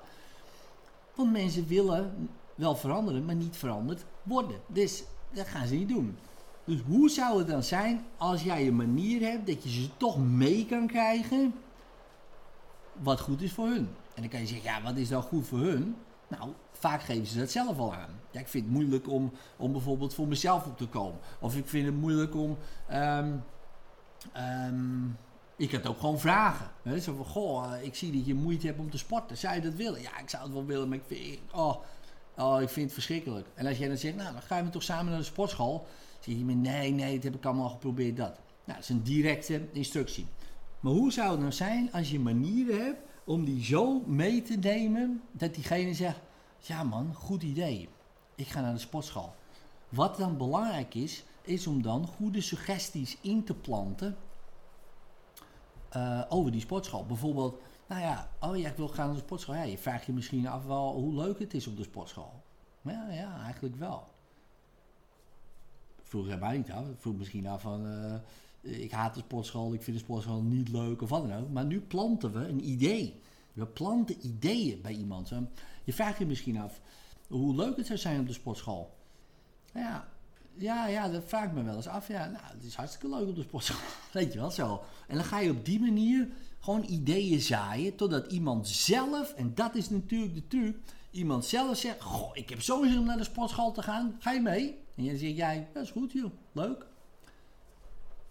Want 1.14 1.32
mensen 1.32 1.66
willen 1.66 2.28
wel 2.54 2.76
veranderen, 2.76 3.24
maar 3.24 3.34
niet 3.34 3.56
veranderd 3.56 4.04
worden. 4.22 4.60
Dus 4.66 5.02
dat 5.32 5.46
gaan 5.46 5.66
ze 5.66 5.74
niet 5.74 5.88
doen. 5.88 6.16
Dus 6.64 6.80
hoe 6.86 7.10
zou 7.10 7.38
het 7.38 7.46
dan 7.46 7.62
zijn 7.62 8.04
als 8.16 8.42
jij 8.42 8.66
een 8.66 8.76
manier 8.76 9.20
hebt 9.20 9.46
dat 9.46 9.62
je 9.62 9.70
ze 9.70 9.88
toch 9.96 10.18
mee 10.18 10.66
kan 10.66 10.86
krijgen 10.86 11.54
wat 12.92 13.20
goed 13.20 13.42
is 13.42 13.52
voor 13.52 13.66
hun? 13.66 13.88
En 14.14 14.22
dan 14.22 14.28
kan 14.28 14.40
je 14.40 14.46
zeggen, 14.46 14.70
ja, 14.70 14.82
wat 14.82 14.96
is 14.96 15.08
dan 15.08 15.22
goed 15.22 15.46
voor 15.46 15.58
hun? 15.58 15.96
Nou, 16.28 16.52
vaak 16.72 17.02
geven 17.02 17.26
ze 17.26 17.38
dat 17.38 17.50
zelf 17.50 17.78
al 17.78 17.94
aan. 17.94 18.20
Ja, 18.30 18.40
ik 18.40 18.48
vind 18.48 18.64
het 18.64 18.72
moeilijk 18.72 19.08
om, 19.08 19.32
om 19.56 19.72
bijvoorbeeld 19.72 20.14
voor 20.14 20.28
mezelf 20.28 20.66
op 20.66 20.78
te 20.78 20.88
komen. 20.88 21.18
Of 21.40 21.56
ik 21.56 21.68
vind 21.68 21.86
het 21.86 21.96
moeilijk 21.96 22.34
om. 22.34 22.56
Um, 22.92 23.44
ik 25.56 25.70
heb 25.70 25.86
ook 25.86 26.00
gewoon 26.00 26.20
vragen. 26.20 26.70
Hè? 26.82 27.00
Zo 27.00 27.14
van, 27.14 27.24
goh, 27.24 27.74
eh, 27.74 27.84
ik 27.84 27.94
zie 27.94 28.12
dat 28.12 28.26
je 28.26 28.34
moeite 28.34 28.66
hebt 28.66 28.78
om 28.78 28.90
te 28.90 28.98
sporten. 28.98 29.36
Zou 29.36 29.54
je 29.54 29.60
dat 29.60 29.74
willen? 29.74 30.02
Ja, 30.02 30.18
ik 30.18 30.28
zou 30.28 30.42
het 30.42 30.52
wel 30.52 30.66
willen, 30.66 30.88
maar 30.88 30.98
ik 30.98 31.04
vind, 31.06 31.38
oh, 31.52 31.76
oh, 32.36 32.60
ik 32.62 32.68
vind 32.68 32.84
het 32.84 32.94
verschrikkelijk. 32.94 33.46
En 33.54 33.66
als 33.66 33.78
jij 33.78 33.88
dan 33.88 33.96
zegt, 33.96 34.16
nou, 34.16 34.32
dan 34.32 34.42
gaan 34.42 34.64
we 34.64 34.70
toch 34.70 34.82
samen 34.82 35.10
naar 35.10 35.18
de 35.18 35.24
sportschool. 35.24 35.86
zeg 36.20 36.34
je 36.34 36.44
me, 36.44 36.52
nee, 36.52 36.90
nee, 36.90 37.14
dat 37.14 37.24
heb 37.24 37.34
ik 37.34 37.44
allemaal 37.44 37.68
geprobeerd, 37.68 38.16
dat. 38.16 38.38
Nou, 38.64 38.78
dat 38.78 38.78
is 38.78 38.88
een 38.88 39.02
directe 39.02 39.68
instructie. 39.72 40.26
Maar 40.80 40.92
hoe 40.92 41.12
zou 41.12 41.30
het 41.30 41.40
nou 41.40 41.52
zijn 41.52 41.92
als 41.92 42.10
je 42.10 42.20
manieren 42.20 42.84
hebt 42.84 43.00
om 43.26 43.44
die 43.44 43.64
zo 43.64 44.00
mee 44.00 44.42
te 44.42 44.54
nemen 44.54 45.22
dat 45.32 45.54
diegene 45.54 45.94
zegt: 45.94 46.20
Ja, 46.58 46.82
man, 46.82 47.14
goed 47.14 47.42
idee. 47.42 47.88
Ik 48.34 48.48
ga 48.48 48.60
naar 48.60 48.72
de 48.72 48.78
sportschool. 48.78 49.34
Wat 49.88 50.16
dan 50.16 50.36
belangrijk 50.36 50.94
is, 50.94 51.24
is 51.42 51.66
om 51.66 51.82
dan 51.82 52.06
goede 52.06 52.40
suggesties 52.40 53.16
in 53.20 53.44
te 53.44 53.54
planten 53.54 54.16
uh, 55.96 56.22
over 56.28 56.52
die 56.52 56.60
sportschool. 56.60 57.06
Bijvoorbeeld, 57.06 57.60
nou 57.86 58.00
ja, 58.00 58.30
oh 58.40 58.56
ja, 58.56 58.68
ik 58.68 58.76
wil 58.76 58.88
gaan 58.88 59.06
naar 59.06 59.14
de 59.14 59.20
sportschool. 59.20 59.54
Ja, 59.54 59.62
je 59.62 59.78
vraagt 59.78 60.06
je 60.06 60.12
misschien 60.12 60.46
af 60.46 60.64
wel 60.64 60.92
hoe 60.92 61.14
leuk 61.14 61.38
het 61.38 61.54
is 61.54 61.66
op 61.66 61.76
de 61.76 61.82
sportschool. 61.82 62.42
Ja, 62.82 63.08
ja, 63.10 63.42
eigenlijk 63.42 63.76
wel. 63.76 64.08
Vroeger 66.02 66.38
mij 66.38 66.56
niet 66.56 66.70
af. 66.70 66.84
Vroeg 66.98 67.16
misschien 67.16 67.46
af 67.46 67.60
van, 67.60 67.86
uh, 67.86 68.14
ik 68.66 68.90
haat 68.90 69.14
de 69.14 69.20
sportschool, 69.20 69.74
ik 69.74 69.82
vind 69.82 69.96
de 69.96 70.02
sportschool 70.02 70.42
niet 70.42 70.68
leuk 70.68 71.02
of 71.02 71.08
wat 71.08 71.28
dan 71.28 71.38
ook. 71.38 71.50
Maar 71.50 71.64
nu 71.64 71.80
planten 71.80 72.32
we 72.32 72.48
een 72.48 72.68
idee. 72.68 73.20
We 73.52 73.66
planten 73.66 74.26
ideeën 74.26 74.80
bij 74.82 74.92
iemand. 74.92 75.32
Je 75.84 75.92
vraagt 75.92 76.18
je 76.18 76.26
misschien 76.26 76.58
af 76.58 76.80
hoe 77.28 77.54
leuk 77.54 77.76
het 77.76 77.86
zou 77.86 77.98
zijn 77.98 78.20
op 78.20 78.26
de 78.26 78.32
sportschool. 78.32 78.94
Ja, 79.74 80.08
ja, 80.54 80.86
ja, 80.86 81.08
dat 81.08 81.22
vraag 81.26 81.44
ik 81.44 81.52
me 81.52 81.62
wel 81.62 81.76
eens 81.76 81.86
af. 81.86 82.08
Ja, 82.08 82.26
nou, 82.26 82.44
het 82.44 82.64
is 82.64 82.74
hartstikke 82.74 83.16
leuk 83.16 83.28
op 83.28 83.34
de 83.34 83.42
sportschool. 83.42 83.88
Weet 84.12 84.32
je 84.32 84.38
wel 84.38 84.50
zo. 84.50 84.82
En 85.08 85.14
dan 85.14 85.24
ga 85.24 85.38
je 85.38 85.50
op 85.50 85.64
die 85.64 85.80
manier 85.80 86.28
gewoon 86.60 86.84
ideeën 86.88 87.40
zaaien. 87.40 87.96
Totdat 87.96 88.32
iemand 88.32 88.68
zelf, 88.68 89.32
en 89.32 89.54
dat 89.54 89.74
is 89.74 89.90
natuurlijk 89.90 90.34
de 90.34 90.46
truc. 90.46 90.76
Iemand 91.10 91.44
zelf 91.44 91.76
zegt: 91.76 92.02
Goh, 92.02 92.30
ik 92.32 92.48
heb 92.48 92.62
zo 92.62 92.84
zin 92.84 92.98
om 92.98 93.04
naar 93.04 93.16
de 93.16 93.24
sportschool 93.24 93.72
te 93.72 93.82
gaan. 93.82 94.16
Ga 94.18 94.32
je 94.32 94.40
mee? 94.40 94.78
En 94.94 95.06
dan 95.06 95.16
zeg 95.16 95.36
jij: 95.36 95.68
Dat 95.72 95.82
is 95.82 95.90
goed, 95.90 96.12
joh. 96.12 96.30
Leuk. 96.52 96.86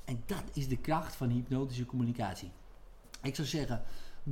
En 0.05 0.23
dat 0.25 0.43
is 0.53 0.67
de 0.67 0.77
kracht 0.77 1.15
van 1.15 1.29
hypnotische 1.29 1.85
communicatie. 1.85 2.51
Ik 3.21 3.35
zou 3.35 3.47
zeggen, 3.47 3.81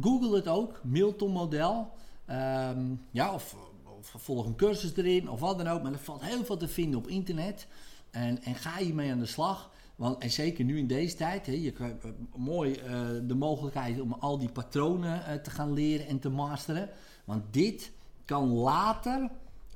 google 0.01 0.36
het 0.36 0.47
ook, 0.47 0.79
Milton-model. 0.83 1.91
Ehm, 2.25 2.95
ja, 3.12 3.33
of, 3.33 3.55
volg 4.01 4.45
een 4.45 4.55
cursus 4.55 4.95
erin, 4.95 5.29
of 5.29 5.39
wat 5.39 5.57
dan 5.57 5.67
ook. 5.67 5.83
Maar 5.83 5.91
er 5.91 5.99
valt 5.99 6.21
heel 6.21 6.45
veel 6.45 6.57
te 6.57 6.67
vinden 6.67 6.99
op 6.99 7.07
internet. 7.07 7.67
En, 8.12 8.43
en 8.43 8.55
ga 8.55 8.79
je 8.79 8.93
mee 8.93 9.12
aan 9.12 9.19
de 9.19 9.25
slag. 9.25 9.71
Want, 9.95 10.21
en 10.21 10.31
zeker 10.31 10.65
nu 10.65 10.77
in 10.77 10.88
deze 10.88 11.15
tijd, 11.15 11.45
hè, 11.45 11.51
je 11.51 11.71
krijgt 11.71 12.05
uh, 12.05 12.12
mooi 12.36 12.71
uh, 12.71 13.07
de 13.27 13.36
mogelijkheid 13.36 14.01
om 14.01 14.13
al 14.13 14.38
die 14.38 14.49
patronen 14.49 15.21
uh, 15.29 15.33
te 15.33 15.49
gaan 15.49 15.73
leren 15.73 16.07
en 16.07 16.19
te 16.19 16.29
masteren. 16.29 16.89
Want 17.25 17.43
dit 17.53 17.91
kan 18.25 18.47
later, 18.47 19.29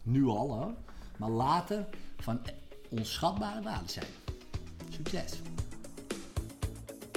nu 0.04 0.26
al 0.26 0.52
hoor, 0.52 0.74
maar 1.18 1.30
later 1.30 1.86
van 2.18 2.40
onschatbare 2.90 3.62
waarde 3.62 3.90
zijn. 3.90 4.08
Succes! 4.90 5.42